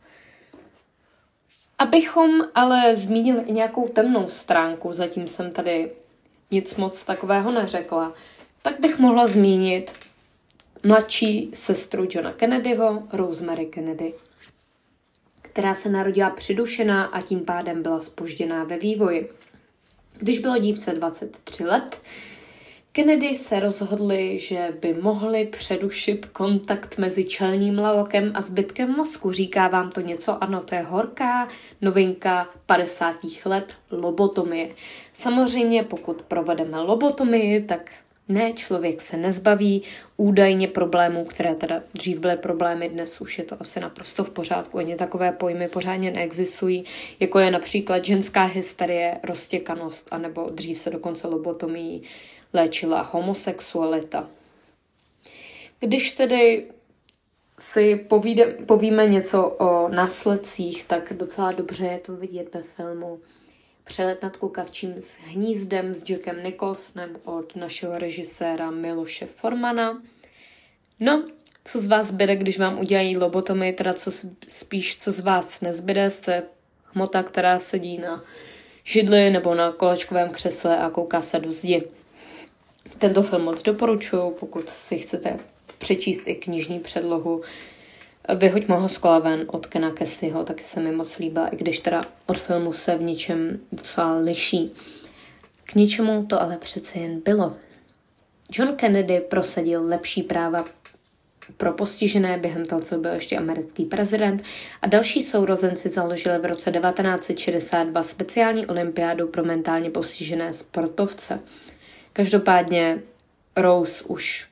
Abychom 1.77 2.41
ale 2.55 2.95
zmínili 2.95 3.43
i 3.43 3.51
nějakou 3.51 3.87
temnou 3.87 4.29
stránku, 4.29 4.93
zatím 4.93 5.27
jsem 5.27 5.51
tady 5.51 5.91
nic 6.51 6.75
moc 6.75 7.05
takového 7.05 7.51
neřekla, 7.51 8.13
tak 8.61 8.79
bych 8.79 8.99
mohla 8.99 9.27
zmínit 9.27 9.93
mladší 10.83 11.51
sestru 11.53 12.07
Johna 12.09 12.33
Kennedyho, 12.33 13.03
Rosemary 13.13 13.65
Kennedy, 13.65 14.13
která 15.59 15.75
se 15.75 15.89
narodila 15.89 16.29
přidušená 16.29 17.03
a 17.03 17.21
tím 17.21 17.39
pádem 17.39 17.83
byla 17.83 17.99
spožděná 17.99 18.63
ve 18.63 18.77
vývoji. 18.77 19.29
Když 20.19 20.39
bylo 20.39 20.57
dívce 20.57 20.93
23 20.93 21.63
let, 21.63 22.01
Kennedy 22.91 23.35
se 23.35 23.59
rozhodli, 23.59 24.39
že 24.39 24.73
by 24.81 24.93
mohli 24.93 25.45
předušit 25.45 26.25
kontakt 26.25 26.97
mezi 26.97 27.25
čelním 27.25 27.79
lalokem 27.79 28.31
a 28.35 28.41
zbytkem 28.41 28.91
mozku. 28.91 29.31
Říká 29.31 29.67
vám 29.67 29.89
to 29.89 30.01
něco? 30.01 30.43
Ano, 30.43 30.63
to 30.63 30.75
je 30.75 30.81
horká 30.81 31.47
novinka 31.81 32.49
50. 32.65 33.15
let 33.45 33.73
lobotomie. 33.91 34.69
Samozřejmě, 35.13 35.83
pokud 35.83 36.21
provedeme 36.21 36.79
lobotomii, 36.79 37.61
tak 37.61 37.91
ne, 38.29 38.53
člověk 38.53 39.01
se 39.01 39.17
nezbaví 39.17 39.83
údajně 40.17 40.67
problémů, 40.67 41.25
které 41.25 41.55
teda 41.55 41.83
dřív 41.93 42.19
byly 42.19 42.37
problémy, 42.37 42.89
dnes 42.89 43.21
už 43.21 43.37
je 43.37 43.43
to 43.43 43.55
asi 43.59 43.79
naprosto 43.79 44.23
v 44.23 44.29
pořádku. 44.29 44.77
Ani 44.77 44.95
takové 44.95 45.31
pojmy 45.31 45.67
pořádně 45.67 46.11
neexistují, 46.11 46.85
jako 47.19 47.39
je 47.39 47.51
například 47.51 48.05
ženská 48.05 48.43
hysterie, 48.43 49.19
roztěkanost, 49.23 50.07
anebo 50.11 50.49
dřív 50.49 50.77
se 50.77 50.89
dokonce 50.89 51.27
lobotomí 51.27 52.03
léčila 52.53 53.01
homosexualita. 53.01 54.29
Když 55.79 56.11
tedy 56.11 56.65
si 57.59 57.95
povíde, 57.95 58.45
povíme 58.45 59.07
něco 59.07 59.47
o 59.47 59.89
následcích, 59.89 60.85
tak 60.85 61.13
docela 61.13 61.51
dobře 61.51 61.85
je 61.85 61.97
to 61.97 62.15
vidět 62.15 62.53
ve 62.53 62.63
filmu 62.63 63.19
Přelet 63.89 64.23
nad 64.23 64.37
kukavčím 64.37 64.95
s 64.99 65.11
hnízdem 65.25 65.93
s 65.93 66.09
Jackem 66.09 66.43
Nicholsonem 66.43 67.15
od 67.23 67.55
našeho 67.55 67.97
režiséra 67.97 68.71
Miloše 68.71 69.25
Formana. 69.25 70.01
No, 70.99 71.23
co 71.65 71.79
z 71.79 71.87
vás 71.87 72.07
zbyde, 72.07 72.35
když 72.35 72.59
vám 72.59 72.79
udělají 72.79 73.17
lobotomii, 73.17 73.73
teda 73.73 73.93
co 73.93 74.11
spíš, 74.47 74.97
co 74.97 75.11
z 75.11 75.19
vás 75.19 75.61
nezbyde, 75.61 76.09
jste 76.09 76.43
hmota, 76.93 77.23
která 77.23 77.59
sedí 77.59 77.97
na 77.97 78.23
židli 78.83 79.29
nebo 79.29 79.55
na 79.55 79.71
kolečkovém 79.71 80.29
křesle 80.29 80.77
a 80.77 80.89
kouká 80.89 81.21
se 81.21 81.39
do 81.39 81.51
zdi. 81.51 81.83
Tento 82.97 83.23
film 83.23 83.41
moc 83.41 83.61
doporučuji, 83.61 84.31
pokud 84.39 84.69
si 84.69 84.97
chcete 84.97 85.39
přečíst 85.77 86.27
i 86.27 86.35
knižní 86.35 86.79
předlohu, 86.79 87.41
Vyhoď 88.35 88.67
moho 88.67 88.89
skla 88.89 89.19
ven 89.19 89.43
od 89.47 89.67
Kena 89.67 89.91
Kessyho, 89.91 90.43
taky 90.43 90.63
se 90.63 90.79
mi 90.79 90.91
moc 90.91 91.17
líbila, 91.17 91.47
i 91.47 91.55
když 91.55 91.79
teda 91.79 92.05
od 92.25 92.37
filmu 92.37 92.73
se 92.73 92.95
v 92.95 93.01
něčem 93.01 93.59
docela 93.71 94.17
liší. 94.17 94.73
K 95.63 95.75
ničemu 95.75 96.25
to 96.25 96.41
ale 96.41 96.57
přece 96.57 96.99
jen 96.99 97.19
bylo. 97.19 97.55
John 98.51 98.75
Kennedy 98.75 99.19
prosadil 99.19 99.85
lepší 99.85 100.23
práva 100.23 100.65
pro 101.57 101.73
postižené, 101.73 102.37
během 102.37 102.65
toho 102.65 102.81
byl 102.97 103.13
ještě 103.13 103.37
americký 103.37 103.85
prezident 103.85 104.43
a 104.81 104.87
další 104.87 105.21
sourozenci 105.21 105.89
založili 105.89 106.39
v 106.39 106.45
roce 106.45 106.71
1962 106.71 108.03
speciální 108.03 108.67
olympiádu 108.67 109.27
pro 109.27 109.43
mentálně 109.43 109.89
postižené 109.89 110.53
sportovce. 110.53 111.39
Každopádně 112.13 113.01
Rose 113.55 114.03
už 114.03 114.47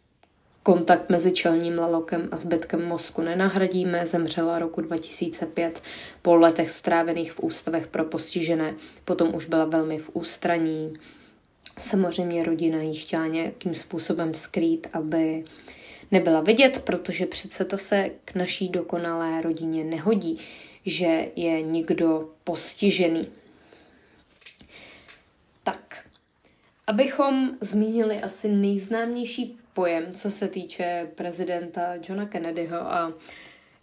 Kontakt 0.67 1.09
mezi 1.09 1.31
čelním 1.31 1.79
lalokem 1.79 2.29
a 2.31 2.37
zbytkem 2.37 2.85
mozku 2.87 3.21
nenahradíme, 3.21 4.05
zemřela 4.05 4.59
roku 4.59 4.81
2005 4.81 5.83
po 6.21 6.35
letech 6.35 6.71
strávených 6.71 7.31
v 7.31 7.39
ústavech 7.39 7.87
pro 7.87 8.05
postižené. 8.05 8.75
Potom 9.05 9.35
už 9.35 9.45
byla 9.45 9.65
velmi 9.65 9.97
v 9.97 10.09
ústraní. 10.13 10.93
Samozřejmě 11.79 12.43
rodina 12.43 12.81
ji 12.81 12.93
chtěla 12.93 13.27
nějakým 13.27 13.73
způsobem 13.73 14.33
skrýt, 14.33 14.87
aby 14.93 15.43
nebyla 16.11 16.41
vidět, 16.41 16.81
protože 16.85 17.25
přece 17.25 17.65
to 17.65 17.77
se 17.77 18.11
k 18.25 18.35
naší 18.35 18.69
dokonalé 18.69 19.41
rodině 19.41 19.83
nehodí, 19.83 20.39
že 20.85 21.27
je 21.35 21.61
někdo 21.61 22.29
postižený. 22.43 23.27
Tak, 25.63 26.07
abychom 26.87 27.51
zmínili 27.61 28.21
asi 28.21 28.47
nejznámější 28.49 29.57
pojem, 29.73 30.13
co 30.13 30.31
se 30.31 30.47
týče 30.47 31.07
prezidenta 31.15 31.81
Johna 32.07 32.25
Kennedyho 32.25 32.77
a 32.77 33.13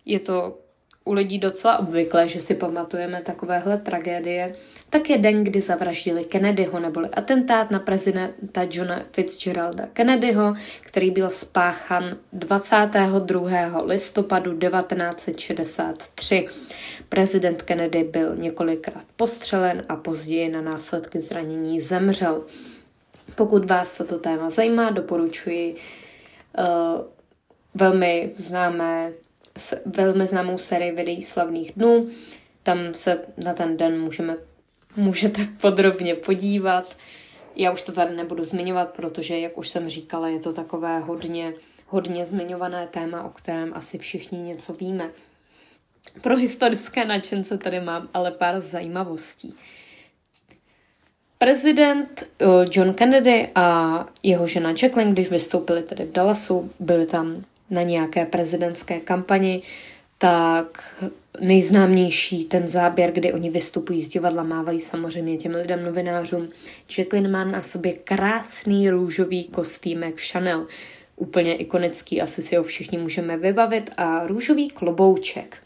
je 0.05 0.21
to 0.21 0.59
u 1.05 1.13
lidí 1.13 1.39
docela 1.39 1.79
obvyklé, 1.79 2.29
že 2.29 2.41
si 2.41 2.55
pamatujeme 2.55 3.23
takovéhle 3.23 3.79
tragédie, 3.79 4.55
tak 4.91 5.11
je 5.11 5.19
den, 5.19 5.45
kdy 5.45 5.61
zavraždili 5.61 6.25
Kennedyho, 6.25 6.81
neboli 6.81 7.09
atentát 7.09 7.71
na 7.71 7.79
prezidenta 7.79 8.67
Johna 8.71 9.03
Fitzgeralda 9.13 9.87
Kennedyho, 9.93 10.55
který 10.81 11.11
byl 11.11 11.31
spáchan 11.31 12.17
22. 12.33 13.83
listopadu 13.85 14.59
1963. 14.59 16.47
Prezident 17.09 17.63
Kennedy 17.63 18.05
byl 18.05 18.37
několikrát 18.37 19.05
postřelen 19.17 19.83
a 19.89 19.97
později 19.97 20.49
na 20.49 20.61
následky 20.61 21.21
zranění 21.21 21.81
zemřel. 21.81 22.45
Pokud 23.35 23.65
vás 23.65 23.99
toto 23.99 24.19
téma 24.19 24.51
zajímá, 24.51 24.91
doporučuji 24.91 25.77
uh, 26.59 26.65
velmi 27.75 28.33
známé, 28.37 29.13
velmi 29.87 30.27
známou 30.27 30.59
sérii 30.59 30.93
videí 30.93 31.23
slavných 31.23 31.73
dnů. 31.73 32.09
tam 32.63 32.95
se 32.95 33.27
na 33.37 33.55
ten 33.55 33.77
den 33.77 34.01
můžeme, 34.01 34.37
můžete 34.97 35.49
podrobně 35.61 36.15
podívat. 36.15 36.97
Já 37.57 37.73
už 37.73 37.83
to 37.83 37.93
tady 37.93 38.17
nebudu 38.17 38.45
zmiňovat, 38.45 38.91
protože, 38.91 39.39
jak 39.39 39.59
už 39.59 39.69
jsem 39.69 39.89
říkala, 39.89 40.29
je 40.29 40.39
to 40.39 40.53
takové 40.53 40.99
hodně, 40.99 41.55
hodně 41.87 42.27
zmiňované 42.27 42.87
téma, 42.87 43.25
o 43.25 43.29
kterém 43.29 43.73
asi 43.75 43.99
všichni 43.99 44.39
něco 44.39 44.73
víme. 44.73 45.11
Pro 46.21 46.37
historické 46.37 47.05
nadšence 47.05 47.59
tady 47.59 47.81
mám 47.81 48.09
ale 48.15 48.31
pár 48.31 48.61
zajímavostí. 48.61 49.55
Prezident 51.45 52.23
eh, 52.23 52.47
John 52.71 52.95
Kennedy 52.95 53.49
a 53.55 54.07
jeho 54.23 54.47
žena 54.47 54.71
Jacqueline, 54.71 55.13
když 55.13 55.31
vystoupili 55.31 55.83
tedy 55.83 56.05
v 56.05 56.13
Dallasu, 56.13 56.71
byli 56.81 57.07
tam 57.07 57.45
na 57.71 57.83
nějaké 57.83 58.27
prezidentské 58.27 59.01
kampani, 59.01 59.63
tak 60.19 60.95
nejznámější 61.41 62.45
ten 62.45 62.69
záběr, 62.69 63.13
kdy 63.13 63.33
oni 63.33 63.51
vystupují 63.51 64.03
z 64.03 64.09
divadla, 64.09 64.43
mávají 64.43 64.81
samozřejmě 64.81 65.37
těm 65.37 65.55
lidem 65.55 65.85
novinářům. 65.85 66.49
Jacqueline 66.99 67.29
má 67.29 67.45
na 67.45 67.63
sobě 67.63 67.93
krásný 67.93 68.91
růžový 68.91 69.45
kostýmek 69.45 70.21
Chanel, 70.33 70.67
úplně 71.17 71.57
ikonický, 71.57 72.23
asi 72.23 72.43
si 72.43 72.57
ho 72.57 72.63
všichni 72.63 72.99
můžeme 72.99 73.37
vybavit, 73.37 73.91
a 73.97 74.27
růžový 74.27 74.71
klobouček. 74.71 75.57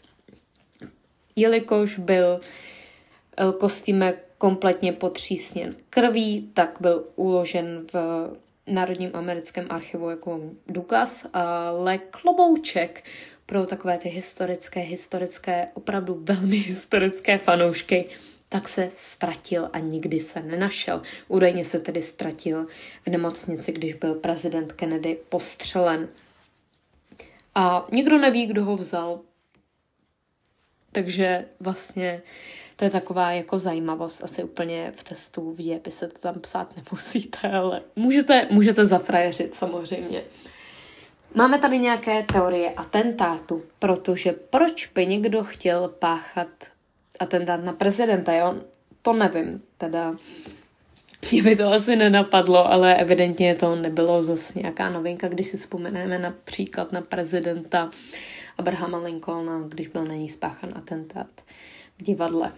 Jelikož 1.35 1.99
byl 1.99 2.39
eh, 3.37 3.43
kostýmek 3.59 4.28
kompletně 4.39 4.93
potřísněn 4.93 5.75
krví, 5.89 6.51
tak 6.53 6.77
byl 6.79 7.05
uložen 7.15 7.85
v 7.93 7.95
Národním 8.67 9.11
americkém 9.13 9.65
archivu 9.69 10.09
jako 10.09 10.41
důkaz, 10.67 11.25
ale 11.33 11.97
klobouček 11.97 13.03
pro 13.45 13.65
takové 13.65 13.97
ty 13.97 14.09
historické, 14.09 14.79
historické, 14.79 15.67
opravdu 15.73 16.19
velmi 16.21 16.57
historické 16.57 17.37
fanoušky, 17.37 18.05
tak 18.49 18.69
se 18.69 18.91
ztratil 18.95 19.69
a 19.73 19.79
nikdy 19.79 20.19
se 20.19 20.41
nenašel. 20.41 21.01
Údajně 21.27 21.65
se 21.65 21.79
tedy 21.79 22.01
ztratil 22.01 22.67
v 23.05 23.09
nemocnici, 23.09 23.71
když 23.71 23.93
byl 23.93 24.13
prezident 24.15 24.73
Kennedy 24.73 25.17
postřelen. 25.29 26.07
A 27.55 27.87
nikdo 27.91 28.17
neví, 28.17 28.45
kdo 28.45 28.65
ho 28.65 28.77
vzal. 28.77 29.21
Takže 30.91 31.45
vlastně 31.59 32.21
to 32.79 32.85
je 32.85 32.91
taková 32.91 33.31
jako 33.31 33.59
zajímavost. 33.59 34.23
Asi 34.23 34.43
úplně 34.43 34.91
v 34.95 35.03
testu 35.03 35.51
v 35.51 35.57
dějepise 35.57 36.07
to 36.07 36.19
tam 36.19 36.39
psát 36.39 36.73
nemusíte, 36.77 37.51
ale 37.51 37.81
můžete, 37.95 38.47
můžete 38.49 38.85
zafrajeřit 38.85 39.55
samozřejmě. 39.55 40.21
Máme 41.35 41.59
tady 41.59 41.79
nějaké 41.79 42.23
teorie 42.23 42.71
atentátu, 42.71 43.63
protože 43.79 44.31
proč 44.31 44.85
by 44.85 45.05
někdo 45.05 45.43
chtěl 45.43 45.87
páchat 45.87 46.47
atentát 47.19 47.63
na 47.63 47.73
prezidenta, 47.73 48.33
jo? 48.33 48.55
To 49.01 49.13
nevím, 49.13 49.61
teda 49.77 50.15
mě 51.31 51.43
by 51.43 51.55
to 51.55 51.71
asi 51.71 51.95
nenapadlo, 51.95 52.71
ale 52.71 52.95
evidentně 52.95 53.55
to 53.55 53.75
nebylo 53.75 54.23
zase 54.23 54.59
nějaká 54.59 54.89
novinka, 54.89 55.27
když 55.27 55.47
si 55.47 55.57
vzpomeneme 55.57 56.19
například 56.19 56.91
na 56.91 57.01
prezidenta 57.01 57.91
Abrahama 58.57 58.97
Lincolna, 58.97 59.63
když 59.67 59.87
byl 59.87 60.05
na 60.05 60.13
ní 60.13 60.29
spáchan 60.29 60.73
atentát 60.75 61.27
v 61.97 62.03
divadle. 62.03 62.51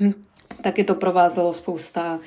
Hm. 0.00 0.24
Taky 0.62 0.84
to 0.84 0.94
provázelo 0.94 1.52
spousta 1.52 2.20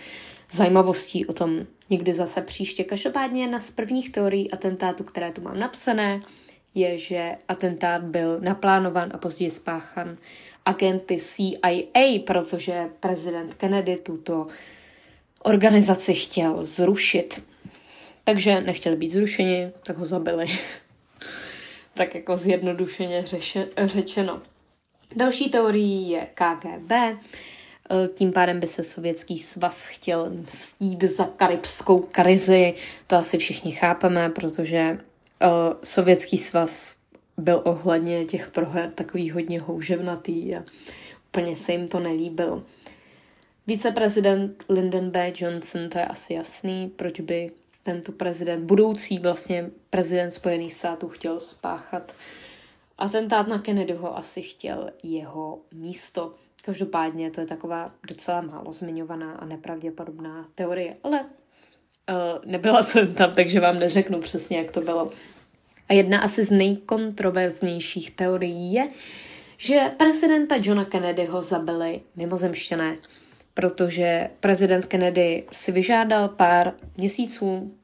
zajímavostí 0.51 1.25
o 1.25 1.33
tom 1.33 1.65
někdy 1.89 2.13
zase 2.13 2.41
příště. 2.41 2.83
Každopádně 2.83 3.41
jedna 3.41 3.59
z 3.59 3.71
prvních 3.71 4.11
teorií 4.11 4.51
atentátu, 4.51 5.03
které 5.03 5.31
tu 5.31 5.41
mám 5.41 5.59
napsané, 5.59 6.21
je, 6.75 6.97
že 6.97 7.35
atentát 7.47 8.03
byl 8.03 8.39
naplánovan 8.39 9.11
a 9.13 9.17
později 9.17 9.51
spáchan 9.51 10.17
agenty 10.65 11.17
CIA, 11.17 12.19
protože 12.25 12.89
prezident 12.99 13.53
Kennedy 13.53 13.97
tuto 13.97 14.47
organizaci 15.43 16.13
chtěl 16.13 16.65
zrušit. 16.65 17.43
Takže 18.23 18.61
nechtěli 18.61 18.95
být 18.95 19.09
zrušeni, 19.09 19.71
tak 19.85 19.97
ho 19.97 20.05
zabili. 20.05 20.45
tak 21.93 22.15
jako 22.15 22.37
zjednodušeně 22.37 23.23
řečeno. 23.85 24.41
Další 25.15 25.49
teorií 25.49 26.09
je 26.09 26.27
KGB, 26.33 26.91
tím 28.13 28.31
pádem 28.31 28.59
by 28.59 28.67
se 28.67 28.83
sovětský 28.83 29.39
svaz 29.39 29.87
chtěl 29.87 30.31
stít 30.47 31.03
za 31.03 31.25
karibskou 31.25 31.99
krizi. 31.99 32.73
To 33.07 33.15
asi 33.15 33.37
všichni 33.37 33.71
chápeme, 33.71 34.29
protože 34.29 34.97
uh, 35.43 35.73
sovětský 35.83 36.37
svaz 36.37 36.95
byl 37.37 37.61
ohledně 37.65 38.25
těch 38.25 38.51
proher 38.51 38.91
takový 38.95 39.31
hodně 39.31 39.59
houževnatý 39.59 40.55
a 40.55 40.63
úplně 41.29 41.55
se 41.55 41.71
jim 41.71 41.87
to 41.87 41.99
nelíbilo. 41.99 42.63
Viceprezident 43.67 44.63
Lyndon 44.69 45.09
B. 45.09 45.31
Johnson, 45.35 45.89
to 45.89 45.97
je 45.97 46.05
asi 46.05 46.33
jasný, 46.33 46.91
proč 46.95 47.19
by 47.19 47.51
tento 47.83 48.11
prezident, 48.11 48.65
budoucí 48.65 49.19
vlastně 49.19 49.69
prezident 49.89 50.31
Spojených 50.31 50.73
států 50.73 51.09
chtěl 51.09 51.39
spáchat 51.39 52.11
atentát 52.99 53.47
na 53.47 53.59
Kennedyho, 53.59 54.17
asi 54.17 54.41
chtěl 54.41 54.89
jeho 55.03 55.59
místo. 55.73 56.33
Každopádně 56.65 57.31
to 57.31 57.41
je 57.41 57.47
taková 57.47 57.91
docela 58.07 58.41
málo 58.41 58.71
zmiňovaná 58.71 59.33
a 59.33 59.45
nepravděpodobná 59.45 60.47
teorie, 60.55 60.95
ale 61.03 61.21
uh, 61.21 61.25
nebyla 62.45 62.83
jsem 62.83 63.13
tam, 63.13 63.33
takže 63.33 63.59
vám 63.59 63.79
neřeknu 63.79 64.19
přesně, 64.19 64.57
jak 64.57 64.71
to 64.71 64.81
bylo. 64.81 65.11
A 65.89 65.93
jedna 65.93 66.19
asi 66.19 66.43
z 66.45 66.51
nejkontroverznějších 66.51 68.11
teorií 68.11 68.73
je, 68.73 68.87
že 69.57 69.91
prezidenta 69.97 70.55
Johna 70.61 70.85
Kennedyho 70.85 71.41
zabili 71.41 72.01
mimozemštěné, 72.15 72.97
protože 73.53 74.29
prezident 74.39 74.85
Kennedy 74.85 75.43
si 75.51 75.71
vyžádal 75.71 76.29
pár 76.29 76.73
měsíců, 76.97 77.75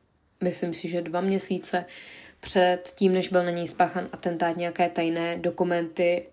myslím 0.43 0.73
si, 0.73 0.89
že 0.89 1.01
dva 1.01 1.21
měsíce, 1.21 1.85
před 2.45 2.93
tím, 2.95 3.13
než 3.13 3.27
byl 3.27 3.43
na 3.43 3.51
něj 3.51 3.67
spáchan 3.67 4.07
atentát, 4.11 4.57
nějaké 4.57 4.89
tajné 4.89 5.37
dokumenty 5.37 6.25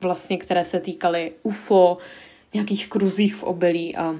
vlastně, 0.00 0.38
které 0.38 0.64
se 0.64 0.80
týkaly 0.80 1.32
UFO, 1.42 1.98
nějakých 2.54 2.88
kruzích 2.88 3.34
v 3.34 3.42
obilí 3.42 3.96
a 3.96 4.16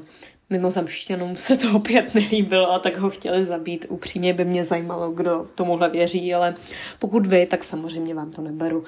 mimozemštěnům 0.51 1.37
se 1.37 1.57
to 1.57 1.77
opět 1.77 2.15
nelíbilo 2.15 2.73
a 2.73 2.79
tak 2.79 2.97
ho 2.97 3.11
chtěli 3.11 3.45
zabít. 3.45 3.87
Upřímně 3.89 4.35
by 4.35 4.45
mě 4.45 4.65
zajímalo, 4.65 5.11
kdo 5.11 5.47
tomuhle 5.55 5.91
věří, 5.91 6.35
ale 6.35 6.55
pokud 6.99 7.27
vy, 7.27 7.47
tak 7.47 7.65
samozřejmě 7.65 8.15
vám 8.15 8.31
to 8.31 8.43
neberu. 8.43 8.85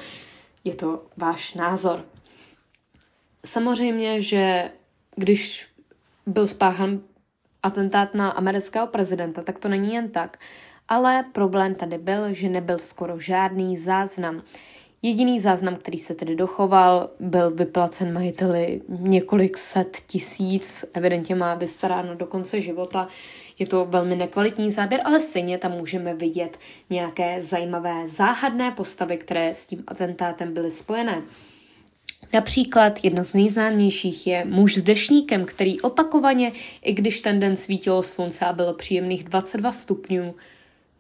Je 0.65 0.75
to 0.75 1.03
váš 1.17 1.55
názor. 1.55 2.05
Samozřejmě, 3.47 4.23
že 4.23 4.71
když 5.17 5.67
byl 6.27 6.47
spáchan 6.47 7.01
atentát 7.63 8.15
na 8.15 8.31
amerického 8.31 8.87
prezidenta, 8.87 9.43
tak 9.43 9.59
to 9.59 9.69
není 9.69 9.95
jen 9.95 10.11
tak. 10.11 10.39
Ale 10.89 11.25
problém 11.33 11.75
tady 11.75 11.99
byl, 11.99 12.35
že 12.35 12.49
nebyl 12.49 12.79
skoro 12.79 13.19
žádný 13.19 13.77
záznam. 13.77 14.43
Jediný 15.03 15.41
záznam, 15.41 15.77
který 15.77 15.99
se 15.99 16.15
tedy 16.15 16.37
dochoval, 16.37 17.11
byl 17.21 17.51
vyplacen 17.51 18.13
majiteli 18.13 18.81
několik 18.89 19.59
set 19.59 19.97
tisíc, 20.07 20.85
evidentně 20.95 21.35
má 21.35 21.55
vystaráno 21.55 22.15
do 22.15 22.27
konce 22.27 22.61
života. 22.61 23.09
Je 23.59 23.67
to 23.67 23.85
velmi 23.85 24.17
nekvalitní 24.17 24.71
záběr, 24.71 25.01
ale 25.05 25.21
stejně 25.21 25.59
tam 25.59 25.73
můžeme 25.73 26.15
vidět 26.15 26.59
nějaké 26.91 27.43
zajímavé 27.43 28.09
záhadné 28.09 28.71
postavy, 28.71 29.17
které 29.17 29.55
s 29.55 29.67
tím 29.67 29.85
atentátem 29.87 30.55
byly 30.55 30.71
spojené. 30.71 31.23
Například 32.33 33.05
jedna 33.05 33.25
z 33.25 33.35
nejznámějších 33.35 34.27
je 34.27 34.45
muž 34.45 34.75
s 34.75 34.83
dešníkem, 34.83 35.45
který 35.45 35.81
opakovaně, 35.81 36.53
i 36.83 36.93
když 36.93 37.21
ten 37.21 37.41
den 37.41 37.57
svítilo 37.57 38.03
slunce 38.03 38.47
a 38.47 38.53
bylo 38.53 38.75
příjemných 38.75 39.25
22 39.25 39.73
stupňů, 39.73 40.35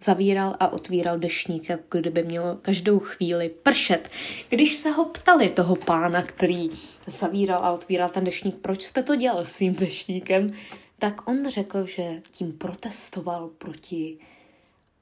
zavíral 0.02 0.57
a 0.61 0.68
otvíral 0.68 1.18
dešník, 1.18 1.68
jako 1.68 1.98
kdyby 1.98 2.22
mělo 2.22 2.59
každou 2.62 2.98
chvíli 2.98 3.48
pršet. 3.48 4.09
Když 4.48 4.74
se 4.74 4.90
ho 4.90 5.04
ptali 5.04 5.48
toho 5.48 5.76
pána, 5.76 6.22
který 6.22 6.70
zavíral 7.07 7.64
a 7.64 7.72
otvíral 7.72 8.09
ten 8.09 8.24
dešník, 8.24 8.57
proč 8.57 8.83
jste 8.83 9.02
to 9.02 9.16
dělal 9.16 9.44
s 9.44 9.57
tím 9.57 9.74
dešníkem, 9.74 10.50
tak 10.98 11.28
on 11.28 11.48
řekl, 11.48 11.87
že 11.87 12.22
tím 12.30 12.52
protestoval 12.52 13.48
proti 13.59 14.18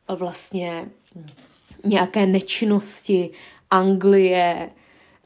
vlastně 0.08 0.90
nějaké 1.84 2.26
nečinnosti 2.26 3.30
Anglie 3.70 4.70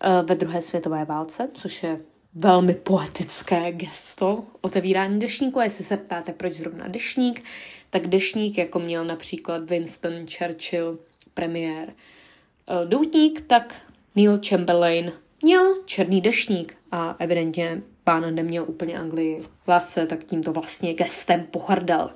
eh, 0.01 0.23
ve 0.23 0.35
druhé 0.35 0.63
světové 0.63 1.05
válce, 1.05 1.51
což 1.55 1.83
je 1.83 2.01
velmi 2.37 2.75
poetické 2.75 3.73
gesto 3.73 4.45
otevírání 4.61 5.21
dešníku. 5.21 5.59
A 5.59 5.65
jestli 5.65 5.85
se 5.85 5.97
ptáte, 5.97 6.33
proč 6.33 6.53
zrovna 6.53 6.89
dešník, 6.89 7.45
tak 7.91 8.07
dešník, 8.07 8.59
jako 8.59 8.79
měl 8.79 9.05
například 9.05 9.71
Winston 9.71 10.13
Churchill, 10.39 10.99
premiér 11.35 11.89
eh, 11.89 12.87
doutník, 12.87 13.41
tak 13.41 13.75
Neil 14.17 14.41
Chamberlain 14.49 15.13
měl 15.43 15.75
černý 15.85 16.21
dešník 16.21 16.77
a 16.93 17.17
evidentně 17.19 17.83
pán 18.05 18.35
neměl 18.35 18.65
úplně 18.69 18.99
Anglii 18.99 19.41
v 19.41 19.69
lásce, 19.69 20.07
tak 20.07 20.25
tímto 20.25 20.53
vlastně 20.53 20.95
gestem 20.95 21.47
pohrdal 21.51 22.13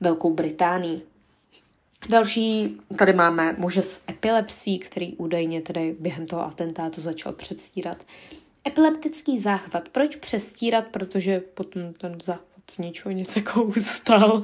Velkou 0.00 0.34
Británii. 0.34 1.02
Další, 2.08 2.80
tady 2.98 3.12
máme 3.12 3.54
muže 3.58 3.82
s 3.82 4.04
epilepsí, 4.10 4.78
který 4.78 5.16
údajně 5.16 5.60
tedy 5.60 5.96
během 6.00 6.26
toho 6.26 6.46
atentátu 6.46 7.00
začal 7.00 7.32
předstírat 7.32 7.96
Epileptický 8.66 9.38
záchvat. 9.38 9.88
Proč 9.88 10.16
přestírat? 10.16 10.84
Protože 10.86 11.40
potom 11.40 11.92
ten 11.92 12.18
záchvat 12.24 12.70
z 12.70 12.78
ničeho 12.78 13.12
něco 13.12 13.38
jako 13.38 13.62
ustal. 13.62 14.42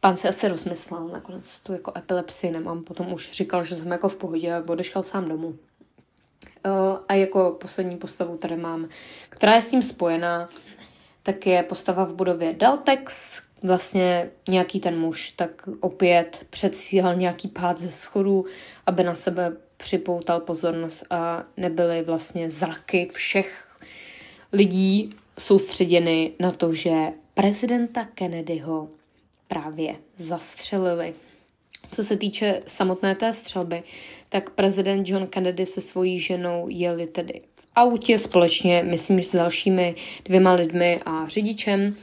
Pán 0.00 0.16
se 0.16 0.28
asi 0.28 0.48
rozmyslel, 0.48 1.08
nakonec 1.08 1.60
tu 1.60 1.72
jako 1.72 1.92
epilepsii 1.96 2.52
nemám, 2.52 2.82
potom 2.82 3.12
už 3.12 3.30
říkal, 3.30 3.64
že 3.64 3.76
jsem 3.76 3.90
jako 3.90 4.08
v 4.08 4.16
pohodě 4.16 4.54
a 4.54 4.62
odešel 4.68 5.02
sám 5.02 5.28
domů. 5.28 5.48
Uh, 5.48 6.98
a 7.08 7.14
jako 7.14 7.56
poslední 7.60 7.96
postavu 7.96 8.36
tady 8.36 8.56
mám, 8.56 8.88
která 9.28 9.54
je 9.54 9.62
s 9.62 9.70
tím 9.70 9.82
spojená, 9.82 10.48
tak 11.22 11.46
je 11.46 11.62
postava 11.62 12.04
v 12.04 12.14
budově 12.14 12.54
Daltex, 12.54 13.42
vlastně 13.62 14.30
nějaký 14.48 14.80
ten 14.80 14.98
muž 14.98 15.30
tak 15.30 15.68
opět 15.80 16.46
předsíhal 16.50 17.16
nějaký 17.16 17.48
pád 17.48 17.78
ze 17.78 17.90
schodů, 17.90 18.44
aby 18.86 19.04
na 19.04 19.14
sebe 19.14 19.56
připoutal 19.76 20.40
pozornost 20.40 21.04
a 21.10 21.44
nebyly 21.56 22.02
vlastně 22.02 22.50
zraky 22.50 23.08
všech 23.12 23.78
lidí 24.52 25.14
soustředěny 25.38 26.32
na 26.40 26.50
to, 26.50 26.74
že 26.74 26.92
prezidenta 27.34 28.04
Kennedyho 28.14 28.88
právě 29.48 29.96
zastřelili. 30.16 31.14
Co 31.90 32.04
se 32.04 32.16
týče 32.16 32.62
samotné 32.66 33.14
té 33.14 33.32
střelby, 33.32 33.82
tak 34.28 34.50
prezident 34.50 35.08
John 35.08 35.26
Kennedy 35.26 35.66
se 35.66 35.80
svojí 35.80 36.20
ženou 36.20 36.66
jeli 36.68 37.06
tedy 37.06 37.40
v 37.56 37.66
autě 37.76 38.18
společně, 38.18 38.82
myslím, 38.82 39.22
s 39.22 39.32
dalšími 39.32 39.94
dvěma 40.24 40.52
lidmi 40.52 41.00
a 41.06 41.28
řidičem. 41.28 41.96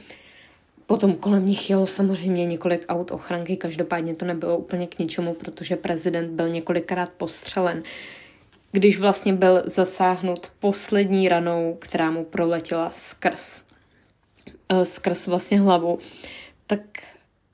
Potom 0.86 1.16
kolem 1.16 1.46
nich 1.46 1.70
jelo 1.70 1.86
samozřejmě 1.86 2.46
několik 2.46 2.84
aut 2.88 3.10
ochranky, 3.10 3.56
každopádně 3.56 4.14
to 4.14 4.26
nebylo 4.26 4.58
úplně 4.58 4.86
k 4.86 4.98
ničemu, 4.98 5.34
protože 5.34 5.76
prezident 5.76 6.30
byl 6.30 6.48
několikrát 6.48 7.10
postřelen. 7.16 7.82
Když 8.72 9.00
vlastně 9.00 9.32
byl 9.32 9.62
zasáhnut 9.66 10.52
poslední 10.58 11.28
ranou, 11.28 11.76
která 11.80 12.10
mu 12.10 12.24
proletěla 12.24 12.90
skrz, 12.90 13.62
eh, 14.68 14.84
skrz 14.84 15.26
vlastně 15.26 15.60
hlavu, 15.60 15.98
tak 16.66 16.80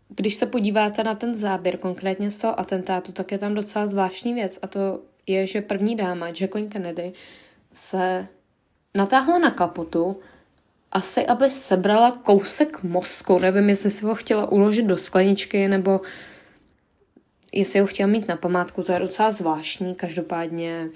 když 0.09 0.35
se 0.35 0.47
podíváte 0.47 1.05
na 1.05 1.15
ten 1.15 1.35
záběr 1.35 1.77
konkrétně 1.77 2.31
z 2.31 2.39
toho 2.39 2.61
atentátu, 2.61 3.13
tak 3.13 3.33
je 3.33 3.39
tam 3.39 3.55
docela 3.55 3.87
zvláštní 3.87 4.35
věc 4.35 4.59
a 4.63 4.67
to 4.67 5.01
je, 5.27 5.47
že 5.47 5.61
první 5.61 5.97
dáma 5.97 6.29
Jacqueline 6.29 6.71
Kennedy 6.71 7.13
se 7.73 8.27
natáhla 8.95 9.39
na 9.39 9.51
kapotu 9.51 10.21
asi, 10.93 11.27
aby 11.27 11.51
sebrala 11.51 12.11
kousek 12.11 12.83
mozku. 12.83 13.39
Nevím, 13.39 13.69
jestli 13.69 13.91
si 13.91 14.05
ho 14.05 14.15
chtěla 14.15 14.53
uložit 14.53 14.87
do 14.87 14.97
skleničky, 14.97 15.69
nebo 15.69 16.01
jestli 17.53 17.81
ho 17.81 17.87
chtěla 17.87 18.07
mít 18.07 18.29
na 18.29 18.37
památku, 18.37 18.83
to 18.83 18.93
je 18.93 18.99
docela 18.99 19.31
zvláštní. 19.31 19.95
Každopádně 19.95 20.91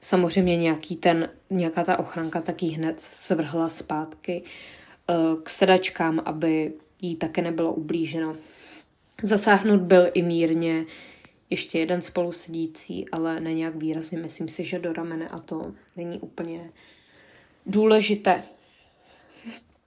samozřejmě 0.00 0.56
nějaký 0.56 0.96
ten, 0.96 1.28
nějaká 1.50 1.84
ta 1.84 1.98
ochranka 1.98 2.40
taky 2.40 2.66
hned 2.66 3.00
svrhla 3.00 3.68
zpátky 3.68 4.42
uh, 5.10 5.40
k 5.42 5.50
sedačkám, 5.50 6.22
aby 6.24 6.72
jí 7.00 7.16
také 7.16 7.42
nebylo 7.42 7.72
ublíženo. 7.72 8.36
Zasáhnut 9.22 9.80
byl 9.80 10.10
i 10.14 10.22
mírně 10.22 10.84
ještě 11.50 11.78
jeden 11.78 12.02
spolusedící, 12.02 13.08
ale 13.12 13.40
ne 13.40 13.54
nějak 13.54 13.76
výrazně. 13.76 14.18
Myslím 14.18 14.48
si, 14.48 14.64
že 14.64 14.78
do 14.78 14.92
ramene 14.92 15.28
a 15.28 15.38
to 15.38 15.74
není 15.96 16.18
úplně 16.18 16.70
důležité. 17.66 18.42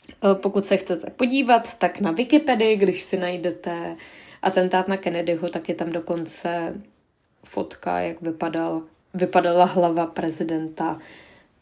Eh, 0.10 0.36
pokud 0.36 0.66
se 0.66 0.78
chcete 0.78 1.10
podívat, 1.10 1.78
tak 1.78 2.00
na 2.00 2.12
Wikipedii, 2.12 2.78
když 2.78 3.04
si 3.04 3.18
najdete 3.18 3.96
atentát 4.42 4.88
na 4.88 4.98
Kennedyho, 4.98 5.50
tak 5.50 5.70
je 5.70 5.76
tam 5.76 5.92
dokonce 5.92 6.82
fotka, 7.44 8.00
jak 8.00 8.22
vypadal, 8.22 8.82
vypadala 9.14 9.66
hlava 9.66 10.06
prezidenta 10.06 11.00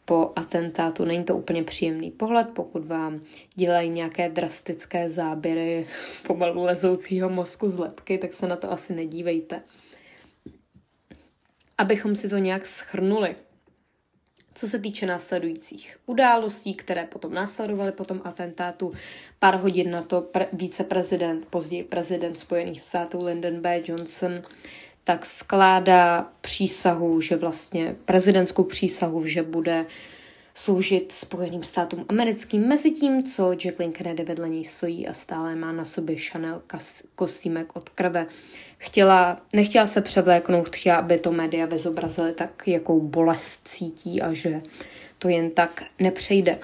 po 0.04 0.32
atentátu. 0.36 1.04
Není 1.04 1.24
to 1.24 1.36
úplně 1.36 1.62
příjemný 1.62 2.10
pohled, 2.10 2.48
pokud 2.54 2.86
vám 2.86 3.20
dělají 3.54 3.90
nějaké 3.90 4.28
drastické 4.28 5.10
záběry 5.10 5.86
pomalu 6.26 6.62
lezoucího 6.62 7.28
mozku 7.28 7.68
z 7.68 7.78
lepky, 7.78 8.18
tak 8.18 8.34
se 8.34 8.46
na 8.46 8.56
to 8.56 8.72
asi 8.72 8.94
nedívejte. 8.94 9.62
Abychom 11.78 12.16
si 12.16 12.28
to 12.28 12.38
nějak 12.38 12.66
schrnuli. 12.66 13.36
Co 14.58 14.68
se 14.68 14.78
týče 14.78 15.06
následujících 15.06 15.96
událostí, 16.06 16.74
které 16.74 17.04
potom 17.04 17.34
následovaly 17.34 17.92
po 17.92 18.04
tom 18.04 18.20
atentátu, 18.24 18.92
pár 19.38 19.56
hodin 19.56 19.90
na 19.90 20.02
to 20.02 20.20
pre- 20.20 20.46
viceprezident, 20.52 21.46
později 21.46 21.84
prezident 21.84 22.38
Spojených 22.38 22.80
států 22.80 23.24
Lyndon 23.24 23.60
B. 23.60 23.82
Johnson, 23.84 24.42
tak 25.04 25.26
skládá 25.26 26.32
přísahu, 26.40 27.20
že 27.20 27.36
vlastně 27.36 27.96
prezidentskou 28.04 28.64
přísahu, 28.64 29.26
že 29.26 29.42
bude 29.42 29.86
sloužit 30.54 31.12
Spojeným 31.12 31.62
státům 31.62 32.04
americkým, 32.08 32.68
mezi 32.68 32.90
tím, 32.90 33.22
co 33.22 33.52
Jacqueline 33.52 33.92
Kennedy 33.92 34.24
vedle 34.24 34.48
něj 34.48 34.64
stojí 34.64 35.08
a 35.08 35.12
stále 35.12 35.56
má 35.56 35.72
na 35.72 35.84
sobě 35.84 36.16
Chanel 36.16 36.62
kostýmek 37.14 37.76
od 37.76 37.88
krve. 37.88 38.26
Chtěla, 38.78 39.40
nechtěla 39.52 39.86
se 39.86 40.00
převléknout, 40.00 40.76
chtěla, 40.76 40.96
aby 40.96 41.18
to 41.18 41.32
média 41.32 41.66
vyzobrazily 41.66 42.32
tak, 42.32 42.68
jakou 42.68 43.00
bolest 43.00 43.60
cítí 43.64 44.22
a 44.22 44.32
že 44.32 44.62
to 45.18 45.28
jen 45.28 45.50
tak 45.50 45.82
nepřejde. 45.98 46.58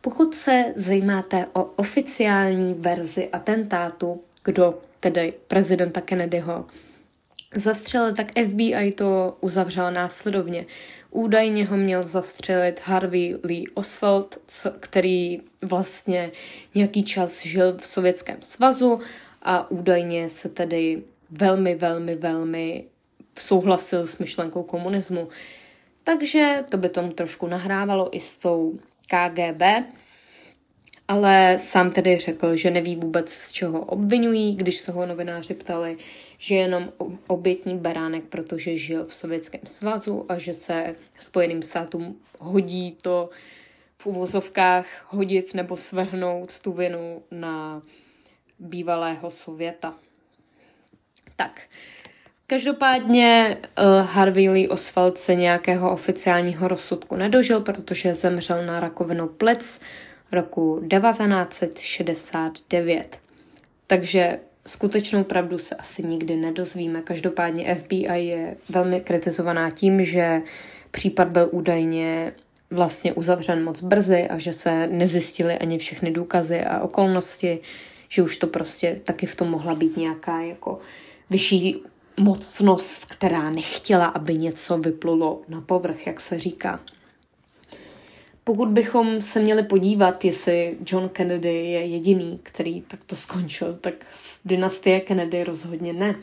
Pokud 0.00 0.34
se 0.34 0.64
zajímáte 0.76 1.46
o 1.52 1.64
oficiální 1.64 2.74
verzi 2.74 3.28
atentátu, 3.32 4.22
kdo 4.44 4.78
tedy 5.00 5.32
prezidenta 5.48 6.00
Kennedyho 6.00 6.66
zastřelil, 7.54 8.14
tak 8.14 8.26
FBI 8.48 8.92
to 8.92 9.36
uzavřelo 9.40 9.90
následovně. 9.90 10.66
Údajně 11.10 11.64
ho 11.64 11.76
měl 11.76 12.02
zastřelit 12.02 12.80
Harvey 12.84 13.36
Lee 13.44 13.64
Oswald, 13.74 14.38
který 14.80 15.40
vlastně 15.62 16.30
nějaký 16.74 17.02
čas 17.02 17.42
žil 17.42 17.76
v 17.76 17.86
Sovětském 17.86 18.36
svazu 18.40 19.00
a 19.42 19.70
údajně 19.70 20.30
se 20.30 20.48
tedy 20.48 21.02
velmi, 21.30 21.74
velmi, 21.74 22.14
velmi 22.14 22.84
souhlasil 23.38 24.06
s 24.06 24.18
myšlenkou 24.18 24.62
komunismu. 24.62 25.28
Takže 26.04 26.64
to 26.70 26.76
by 26.76 26.88
tomu 26.88 27.12
trošku 27.12 27.46
nahrávalo 27.46 28.16
i 28.16 28.20
s 28.20 28.38
tou 28.38 28.78
KGB, 29.06 29.62
ale 31.08 31.58
sám 31.58 31.90
tedy 31.90 32.18
řekl, 32.18 32.56
že 32.56 32.70
neví 32.70 32.96
vůbec, 32.96 33.32
z 33.32 33.52
čeho 33.52 33.80
obvinují, 33.80 34.56
když 34.56 34.78
se 34.78 34.92
ho 34.92 35.06
novináři 35.06 35.54
ptali, 35.54 35.96
že 36.38 36.54
je 36.54 36.60
jenom 36.60 36.92
obětní 37.26 37.78
beránek, 37.78 38.24
protože 38.24 38.76
žil 38.76 39.04
v 39.04 39.14
Sovětském 39.14 39.60
svazu 39.64 40.26
a 40.28 40.38
že 40.38 40.54
se 40.54 40.94
Spojeným 41.18 41.62
státům 41.62 42.20
hodí 42.38 42.96
to 43.02 43.30
v 43.98 44.06
uvozovkách 44.06 44.86
hodit 45.08 45.54
nebo 45.54 45.76
svrhnout 45.76 46.58
tu 46.58 46.72
vinu 46.72 47.22
na 47.30 47.82
bývalého 48.58 49.30
Sověta. 49.30 49.94
Tak, 51.40 51.60
Každopádně 52.50 53.56
uh, 53.60 53.66
Harvey 54.06 54.48
Lee 54.48 54.68
Oswald 54.68 55.18
se 55.18 55.34
nějakého 55.34 55.90
oficiálního 55.90 56.68
rozsudku 56.68 57.16
nedožil, 57.16 57.60
protože 57.60 58.14
zemřel 58.14 58.66
na 58.66 58.80
rakovinu 58.80 59.28
plic 59.28 59.80
roku 60.32 60.82
1969. 60.90 63.20
Takže 63.86 64.38
skutečnou 64.66 65.24
pravdu 65.24 65.58
se 65.58 65.74
asi 65.74 66.02
nikdy 66.02 66.36
nedozvíme. 66.36 67.02
Každopádně 67.02 67.74
FBI 67.74 68.26
je 68.26 68.56
velmi 68.68 69.00
kritizovaná 69.00 69.70
tím, 69.70 70.04
že 70.04 70.42
případ 70.90 71.28
byl 71.28 71.48
údajně 71.52 72.32
vlastně 72.70 73.12
uzavřen 73.12 73.64
moc 73.64 73.82
brzy 73.82 74.28
a 74.28 74.38
že 74.38 74.52
se 74.52 74.86
nezjistily 74.86 75.58
ani 75.58 75.78
všechny 75.78 76.10
důkazy 76.10 76.60
a 76.60 76.80
okolnosti, 76.80 77.58
že 78.08 78.22
už 78.22 78.38
to 78.38 78.46
prostě 78.46 79.00
taky 79.04 79.26
v 79.26 79.36
tom 79.36 79.50
mohla 79.50 79.74
být 79.74 79.96
nějaká 79.96 80.40
jako 80.40 80.80
vyšší 81.30 81.82
mocnost, 82.20 83.04
která 83.04 83.50
nechtěla, 83.50 84.06
aby 84.06 84.38
něco 84.38 84.78
vyplulo 84.78 85.42
na 85.48 85.60
povrch, 85.60 86.06
jak 86.06 86.20
se 86.20 86.38
říká. 86.38 86.80
Pokud 88.44 88.68
bychom 88.68 89.20
se 89.20 89.40
měli 89.40 89.62
podívat, 89.62 90.24
jestli 90.24 90.76
John 90.86 91.08
Kennedy 91.08 91.54
je 91.54 91.86
jediný, 91.86 92.40
který 92.42 92.82
takto 92.82 93.16
skončil, 93.16 93.76
tak 93.80 93.94
z 94.12 94.40
dynastie 94.44 95.00
Kennedy 95.00 95.44
rozhodně 95.44 95.92
ne. 95.92 96.14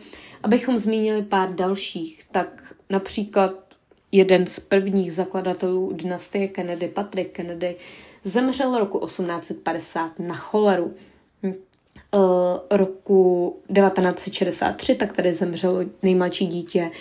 Abychom 0.44 0.80
zmínili 0.80 1.22
pár 1.22 1.56
dalších, 1.56 2.24
tak 2.32 2.74
například 2.90 3.54
jeden 4.12 4.46
z 4.46 4.60
prvních 4.60 5.14
zakladatelů 5.14 5.92
dynastie 5.94 6.48
Kennedy, 6.48 6.88
Patrick 6.88 7.32
Kennedy, 7.32 7.76
zemřel 8.24 8.78
roku 8.78 9.06
1850 9.06 10.20
na 10.20 10.36
choleru. 10.36 10.94
Uh, 12.14 12.22
roku 12.72 13.50
1963 13.74 14.96
tak 14.96 15.14
tady 15.14 15.34
zemřelo 15.34 15.80
nejmladší 16.04 16.48
dítě 16.48 16.92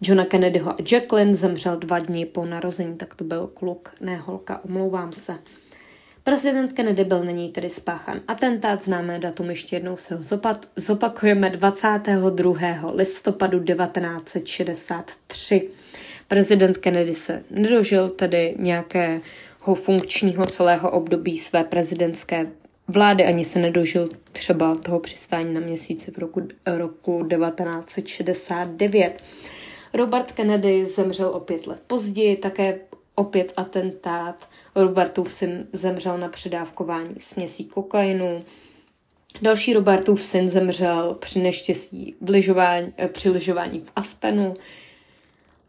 Johna 0.00 0.24
Kennedyho 0.24 0.70
a 0.70 0.76
Jacqueline 0.92 1.34
zemřel 1.34 1.76
dva 1.76 1.98
dny 1.98 2.26
po 2.26 2.46
narození, 2.46 2.96
tak 2.96 3.14
to 3.14 3.24
byl 3.24 3.46
kluk, 3.46 3.94
ne 4.00 4.16
holka, 4.16 4.60
omlouvám 4.64 5.12
se. 5.12 5.38
Prezident 6.24 6.72
Kennedy 6.72 7.04
byl 7.04 7.24
na 7.24 7.30
něj 7.30 7.48
tedy 7.48 7.70
spáchan 7.70 8.20
atentát, 8.28 8.84
známé 8.84 9.18
datum 9.18 9.50
ještě 9.50 9.76
jednou 9.76 9.96
se 9.96 10.14
ho 10.14 10.22
zopat, 10.22 10.66
zopakujeme 10.76 11.50
22. 11.50 12.90
listopadu 12.94 13.64
1963. 13.64 15.70
Prezident 16.28 16.78
Kennedy 16.78 17.14
se 17.14 17.44
nedožil 17.50 18.10
tedy 18.10 18.54
nějakého 18.58 19.74
funkčního 19.74 20.46
celého 20.46 20.90
období 20.90 21.38
své 21.38 21.64
prezidentské 21.64 22.46
vlády, 22.88 23.24
ani 23.24 23.44
se 23.44 23.58
nedožil 23.58 24.08
třeba 24.32 24.74
toho 24.74 25.00
přistání 25.00 25.54
na 25.54 25.60
měsíci 25.60 26.10
v 26.10 26.18
roku, 26.18 26.48
roku 26.66 27.26
1969. 27.28 29.22
Robert 29.94 30.32
Kennedy 30.32 30.86
zemřel 30.86 31.28
o 31.28 31.40
pět 31.40 31.66
let 31.66 31.82
později, 31.86 32.36
také 32.36 32.80
opět 33.14 33.52
atentát. 33.56 34.48
Robertův 34.74 35.32
syn 35.32 35.66
zemřel 35.72 36.18
na 36.18 36.28
předávkování 36.28 37.14
směsí 37.18 37.64
kokainu. 37.64 38.44
Další 39.42 39.72
Robertův 39.72 40.22
syn 40.22 40.48
zemřel 40.48 41.16
při 41.20 41.38
neštěstí 41.38 42.14
v 42.20 42.30
lyžování, 42.30 42.92
eh, 42.96 43.08
při 43.08 43.30
lyžování 43.30 43.80
v 43.80 43.92
Aspenu. 43.96 44.54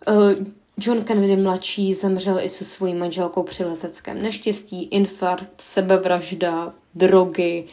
Eh, 0.08 0.46
John 0.78 1.04
Kennedy 1.04 1.36
mladší 1.36 1.94
zemřel 1.94 2.40
i 2.40 2.50
se 2.50 2.64
svojí 2.64 2.94
manželkou 2.94 3.44
při 3.44 3.66
leteckém 3.66 4.22
neštěstí, 4.22 4.84
infarkt, 4.84 5.62
sebevražda, 5.62 6.74
drogy 6.96 7.64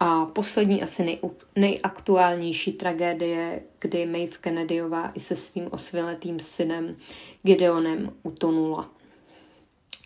a 0.00 0.26
poslední 0.26 0.82
asi 0.82 1.04
nej, 1.04 1.18
nejaktuálnější 1.56 2.72
tragédie, 2.72 3.62
kdy 3.78 4.06
Maeve 4.06 4.36
Kennedyová 4.40 5.12
i 5.14 5.20
se 5.20 5.36
svým 5.36 5.68
osvěletým 5.70 6.40
synem 6.40 6.96
Gideonem 7.42 8.12
utonula. 8.22 8.90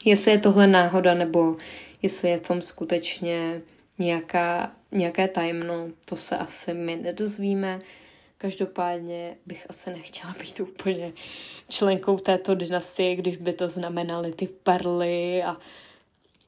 Jestli 0.05 0.31
je 0.31 0.39
tohle 0.39 0.67
náhoda, 0.67 1.15
nebo 1.15 1.57
jestli 2.03 2.31
je 2.31 2.39
v 2.39 2.49
tom 2.49 2.63
skutečně 2.63 3.63
nějaká, 3.99 4.73
nějaké 4.93 5.29
tajemno, 5.29 5.89
to 6.05 6.17
se 6.17 6.37
asi 6.37 6.75
my 6.75 6.97
nedozvíme. 6.97 7.79
Každopádně 8.39 9.37
bych 9.47 9.67
asi 9.71 9.91
nechtěla 9.91 10.35
být 10.41 10.61
úplně 10.61 11.13
členkou 11.69 12.19
této 12.19 12.55
dynastie, 12.55 13.17
když 13.17 13.37
by 13.37 13.53
to 13.53 13.69
znamenaly 13.69 14.33
ty 14.33 14.47
perly 14.47 15.43
a 15.43 15.57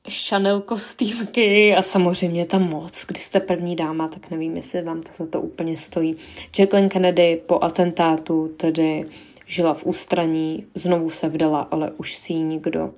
Chanel 0.08 0.60
kostýmky 0.60 1.74
a 1.74 1.82
samozřejmě 1.82 2.46
ta 2.46 2.58
moc. 2.58 3.04
Když 3.06 3.22
jste 3.22 3.40
první 3.40 3.76
dáma, 3.76 4.08
tak 4.08 4.30
nevím, 4.30 4.56
jestli 4.56 4.82
vám 4.82 5.00
to 5.00 5.12
za 5.12 5.26
to 5.26 5.40
úplně 5.40 5.76
stojí. 5.76 6.14
Jacqueline 6.58 6.88
Kennedy 6.88 7.42
po 7.46 7.64
atentátu 7.64 8.48
tedy 8.56 9.06
žila 9.46 9.74
v 9.74 9.84
ústraní, 9.84 10.66
znovu 10.74 11.10
se 11.10 11.28
vdala, 11.28 11.68
ale 11.70 11.90
už 11.90 12.16
si 12.16 12.32
ji 12.32 12.42
nikdo 12.42 12.94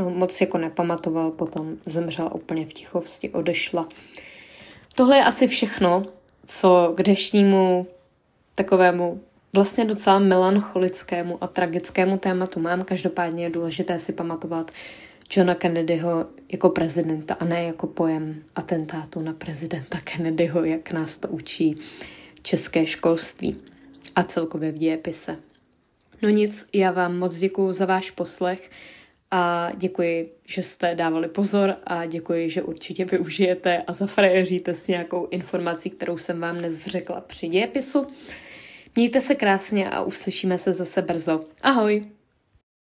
moc 0.00 0.40
jako 0.40 0.58
nepamatoval, 0.58 1.30
potom 1.30 1.76
zemřela 1.86 2.34
úplně 2.34 2.66
v 2.66 2.72
tichosti, 2.72 3.30
odešla. 3.30 3.88
Tohle 4.94 5.16
je 5.16 5.24
asi 5.24 5.46
všechno, 5.46 6.04
co 6.46 6.92
k 6.96 7.02
dnešnímu 7.02 7.86
takovému 8.54 9.20
vlastně 9.54 9.84
docela 9.84 10.18
melancholickému 10.18 11.38
a 11.40 11.46
tragickému 11.46 12.18
tématu 12.18 12.60
mám. 12.60 12.84
Každopádně 12.84 13.44
je 13.44 13.50
důležité 13.50 13.98
si 13.98 14.12
pamatovat 14.12 14.70
Johna 15.30 15.54
Kennedyho 15.54 16.26
jako 16.52 16.70
prezidenta 16.70 17.34
a 17.34 17.44
ne 17.44 17.64
jako 17.64 17.86
pojem 17.86 18.42
atentátu 18.54 19.20
na 19.20 19.32
prezidenta 19.32 19.98
Kennedyho, 20.00 20.64
jak 20.64 20.92
nás 20.92 21.16
to 21.16 21.28
učí 21.28 21.76
české 22.42 22.86
školství 22.86 23.56
a 24.16 24.22
celkově 24.22 24.72
v 24.72 24.78
dějepise. 24.78 25.36
No 26.22 26.28
nic, 26.28 26.66
já 26.72 26.90
vám 26.90 27.18
moc 27.18 27.36
děkuji 27.38 27.72
za 27.72 27.86
váš 27.86 28.10
poslech 28.10 28.70
a 29.30 29.70
děkuji, 29.76 30.32
že 30.46 30.62
jste 30.62 30.94
dávali 30.94 31.28
pozor 31.28 31.76
a 31.86 32.06
děkuji, 32.06 32.50
že 32.50 32.62
určitě 32.62 33.04
využijete 33.04 33.82
a 33.86 33.92
zafrajeříte 33.92 34.74
s 34.74 34.86
nějakou 34.86 35.26
informací, 35.26 35.90
kterou 35.90 36.18
jsem 36.18 36.40
vám 36.40 36.58
dnes 36.58 36.86
řekla 36.86 37.20
při 37.20 37.48
dějepisu. 37.48 38.06
Mějte 38.96 39.20
se 39.20 39.34
krásně 39.34 39.90
a 39.90 40.02
uslyšíme 40.02 40.58
se 40.58 40.72
zase 40.72 41.02
brzo. 41.02 41.44
Ahoj! 41.62 42.21